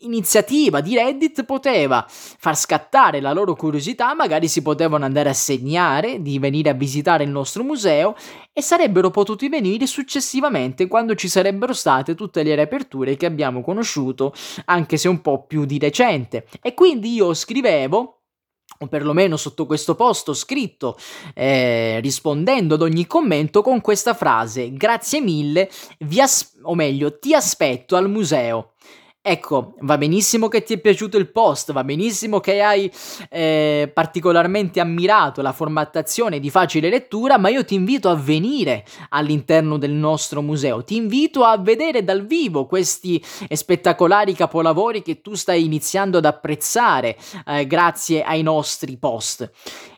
iniziativa 0.00 0.80
di 0.80 0.94
Reddit 0.94 1.44
poteva 1.44 2.04
far 2.08 2.56
scattare 2.56 3.20
la 3.20 3.32
loro 3.32 3.54
curiosità, 3.54 4.14
magari 4.14 4.48
si 4.48 4.62
potevano 4.62 5.04
andare 5.04 5.30
a 5.30 5.34
segnare 5.34 6.20
di 6.20 6.38
venire 6.38 6.70
a 6.70 6.74
visitare 6.74 7.24
il 7.24 7.30
nostro 7.30 7.62
museo 7.62 8.14
e 8.52 8.60
sarebbero 8.60 9.10
potuti 9.10 9.48
venire 9.48 9.86
successivamente 9.86 10.86
quando 10.86 11.14
ci 11.14 11.28
sarebbero 11.28 11.72
state 11.72 12.14
tutte 12.14 12.42
le 12.42 12.54
riaperture 12.54 13.16
che 13.16 13.26
abbiamo 13.26 13.62
conosciuto, 13.62 14.32
anche 14.66 14.96
se 14.96 15.08
un 15.08 15.20
po' 15.20 15.44
più 15.44 15.64
di 15.64 15.78
recente. 15.78 16.46
E 16.60 16.74
quindi 16.74 17.14
io 17.14 17.32
scrivevo 17.32 18.15
o 18.78 18.86
perlomeno 18.88 19.36
sotto 19.36 19.64
questo 19.64 19.94
posto 19.94 20.34
scritto 20.34 20.98
eh, 21.34 21.98
rispondendo 22.00 22.74
ad 22.74 22.82
ogni 22.82 23.06
commento 23.06 23.62
con 23.62 23.80
questa 23.80 24.12
frase 24.14 24.72
grazie 24.72 25.20
mille 25.20 25.70
vi 26.00 26.20
as- 26.20 26.58
o 26.62 26.74
meglio 26.74 27.18
ti 27.18 27.34
aspetto 27.34 27.96
al 27.96 28.10
museo 28.10 28.72
Ecco, 29.28 29.74
va 29.80 29.98
benissimo 29.98 30.46
che 30.46 30.62
ti 30.62 30.74
è 30.74 30.78
piaciuto 30.78 31.16
il 31.16 31.32
post, 31.32 31.72
va 31.72 31.82
benissimo 31.82 32.38
che 32.38 32.62
hai 32.62 32.88
eh, 33.28 33.90
particolarmente 33.92 34.78
ammirato 34.78 35.42
la 35.42 35.50
formattazione 35.50 36.38
di 36.38 36.48
facile 36.48 36.88
lettura, 36.88 37.36
ma 37.36 37.48
io 37.48 37.64
ti 37.64 37.74
invito 37.74 38.08
a 38.08 38.14
venire 38.14 38.84
all'interno 39.08 39.78
del 39.78 39.90
nostro 39.90 40.42
museo, 40.42 40.84
ti 40.84 40.94
invito 40.94 41.42
a 41.42 41.58
vedere 41.58 42.04
dal 42.04 42.24
vivo 42.24 42.66
questi 42.66 43.20
spettacolari 43.50 44.32
capolavori 44.32 45.02
che 45.02 45.20
tu 45.20 45.34
stai 45.34 45.64
iniziando 45.64 46.18
ad 46.18 46.24
apprezzare 46.24 47.16
eh, 47.46 47.66
grazie 47.66 48.22
ai 48.22 48.42
nostri 48.42 48.96
post. 48.96 49.50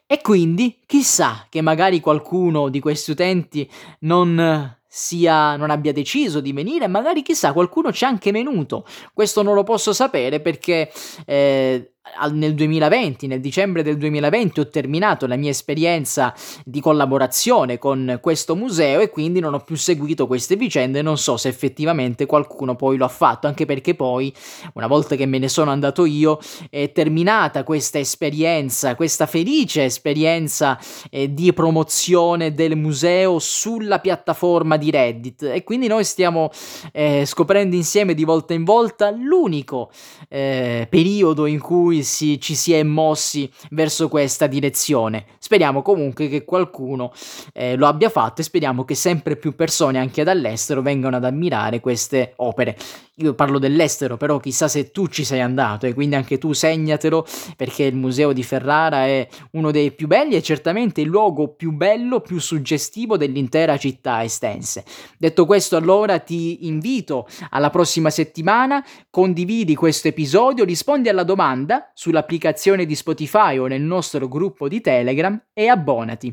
E 0.06 0.22
quindi, 0.22 0.78
chissà 0.86 1.44
che 1.50 1.60
magari 1.60 2.00
qualcuno 2.00 2.70
di 2.70 2.80
questi 2.80 3.10
utenti 3.10 3.70
non 4.00 4.77
sia, 4.88 5.56
non 5.56 5.70
abbia 5.70 5.92
deciso 5.92 6.40
di 6.40 6.52
venire, 6.52 6.86
magari 6.86 7.22
chissà 7.22 7.52
qualcuno 7.52 7.92
ci 7.92 8.04
è 8.04 8.06
anche 8.06 8.32
venuto. 8.32 8.86
Questo 9.12 9.42
non 9.42 9.54
lo 9.54 9.62
posso 9.62 9.92
sapere 9.92 10.40
perché 10.40 10.90
eh, 11.26 11.92
nel 12.32 12.54
2020, 12.54 13.26
nel 13.26 13.40
dicembre 13.40 13.82
del 13.82 13.96
2020 13.96 14.60
ho 14.60 14.68
terminato 14.68 15.26
la 15.26 15.36
mia 15.36 15.50
esperienza 15.50 16.34
di 16.64 16.80
collaborazione 16.80 17.78
con 17.78 18.18
questo 18.20 18.56
museo 18.56 19.00
e 19.00 19.10
quindi 19.10 19.40
non 19.40 19.54
ho 19.54 19.60
più 19.60 19.76
seguito 19.76 20.26
queste 20.26 20.56
vicende, 20.56 21.02
non 21.02 21.18
so 21.18 21.36
se 21.36 21.48
effettivamente 21.48 22.26
qualcuno 22.26 22.76
poi 22.76 22.96
lo 22.96 23.04
ha 23.04 23.08
fatto, 23.08 23.46
anche 23.46 23.66
perché 23.66 23.94
poi 23.94 24.32
una 24.74 24.86
volta 24.86 25.16
che 25.16 25.26
me 25.26 25.38
ne 25.38 25.48
sono 25.48 25.70
andato 25.70 26.04
io 26.04 26.38
è 26.70 26.92
terminata 26.92 27.64
questa 27.64 27.98
esperienza, 27.98 28.94
questa 28.94 29.26
felice 29.26 29.84
esperienza 29.84 30.78
eh, 31.10 31.32
di 31.32 31.52
promozione 31.52 32.54
del 32.54 32.76
museo 32.76 33.38
sulla 33.38 33.98
piattaforma 33.98 34.76
di 34.76 34.90
Reddit. 34.90 35.42
E 35.42 35.64
quindi 35.64 35.86
noi 35.86 36.04
stiamo 36.04 36.50
eh, 36.92 37.24
scoprendo 37.26 37.76
insieme 37.76 38.14
di 38.14 38.24
volta 38.24 38.54
in 38.54 38.64
volta 38.64 39.10
l'unico 39.10 39.90
eh, 40.28 40.86
periodo 40.88 41.46
in 41.46 41.60
cui 41.60 41.97
si, 42.02 42.40
ci 42.40 42.54
si 42.54 42.72
è 42.72 42.82
mossi 42.82 43.50
verso 43.70 44.08
questa 44.08 44.46
direzione. 44.46 45.26
Speriamo 45.38 45.82
comunque 45.82 46.28
che 46.28 46.44
qualcuno 46.44 47.12
eh, 47.52 47.76
lo 47.76 47.86
abbia 47.86 48.08
fatto 48.08 48.40
e 48.40 48.44
speriamo 48.44 48.84
che 48.84 48.94
sempre 48.94 49.36
più 49.36 49.54
persone 49.54 49.98
anche 49.98 50.24
dall'estero 50.24 50.82
vengano 50.82 51.16
ad 51.16 51.24
ammirare 51.24 51.80
queste 51.80 52.32
opere. 52.36 52.76
Io 53.20 53.34
parlo 53.34 53.58
dell'estero, 53.58 54.16
però 54.16 54.38
chissà 54.38 54.68
se 54.68 54.92
tu 54.92 55.08
ci 55.08 55.24
sei 55.24 55.40
andato 55.40 55.86
e 55.86 55.94
quindi 55.94 56.14
anche 56.14 56.38
tu 56.38 56.52
segnatelo 56.52 57.26
perché 57.56 57.82
il 57.82 57.96
museo 57.96 58.32
di 58.32 58.44
Ferrara 58.44 59.06
è 59.06 59.26
uno 59.52 59.72
dei 59.72 59.90
più 59.90 60.06
belli 60.06 60.36
e 60.36 60.42
certamente 60.42 61.00
il 61.00 61.08
luogo 61.08 61.48
più 61.48 61.72
bello, 61.72 62.20
più 62.20 62.38
suggestivo 62.38 63.16
dell'intera 63.16 63.76
città 63.76 64.22
estense. 64.22 64.84
Detto 65.18 65.46
questo, 65.46 65.76
allora 65.76 66.20
ti 66.20 66.68
invito 66.68 67.26
alla 67.50 67.70
prossima 67.70 68.10
settimana, 68.10 68.84
condividi 69.10 69.74
questo 69.74 70.06
episodio, 70.06 70.64
rispondi 70.64 71.08
alla 71.08 71.24
domanda 71.24 71.90
sull'applicazione 71.94 72.86
di 72.86 72.94
Spotify 72.94 73.58
o 73.58 73.66
nel 73.66 73.82
nostro 73.82 74.28
gruppo 74.28 74.68
di 74.68 74.80
Telegram 74.80 75.40
e 75.52 75.66
abbonati. 75.66 76.32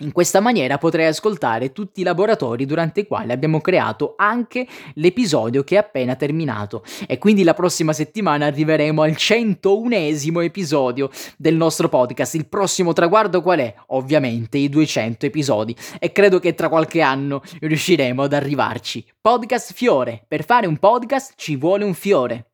In 0.00 0.12
questa 0.12 0.40
maniera 0.40 0.78
potrai 0.78 1.06
ascoltare 1.06 1.72
tutti 1.72 2.00
i 2.00 2.04
laboratori 2.04 2.64
durante 2.64 3.00
i 3.00 3.06
quali 3.06 3.32
abbiamo 3.32 3.60
creato 3.60 4.14
anche 4.16 4.66
l'episodio 4.94 5.62
che 5.62 5.74
è 5.74 5.78
appena 5.78 6.16
terminato 6.16 6.82
e 7.06 7.18
quindi 7.18 7.42
la 7.42 7.52
prossima 7.52 7.92
settimana 7.92 8.46
arriveremo 8.46 9.02
al 9.02 9.10
101esimo 9.10 10.42
episodio 10.42 11.10
del 11.36 11.54
nostro 11.54 11.90
podcast. 11.90 12.34
Il 12.34 12.48
prossimo 12.48 12.94
traguardo 12.94 13.42
qual 13.42 13.58
è? 13.58 13.74
Ovviamente 13.88 14.56
i 14.56 14.70
200 14.70 15.26
episodi 15.26 15.76
e 15.98 16.12
credo 16.12 16.38
che 16.38 16.54
tra 16.54 16.70
qualche 16.70 17.02
anno 17.02 17.42
riusciremo 17.60 18.22
ad 18.22 18.32
arrivarci. 18.32 19.04
Podcast 19.20 19.74
Fiore. 19.74 20.24
Per 20.26 20.46
fare 20.46 20.66
un 20.66 20.78
podcast 20.78 21.34
ci 21.36 21.56
vuole 21.56 21.84
un 21.84 21.92
fiore. 21.92 22.49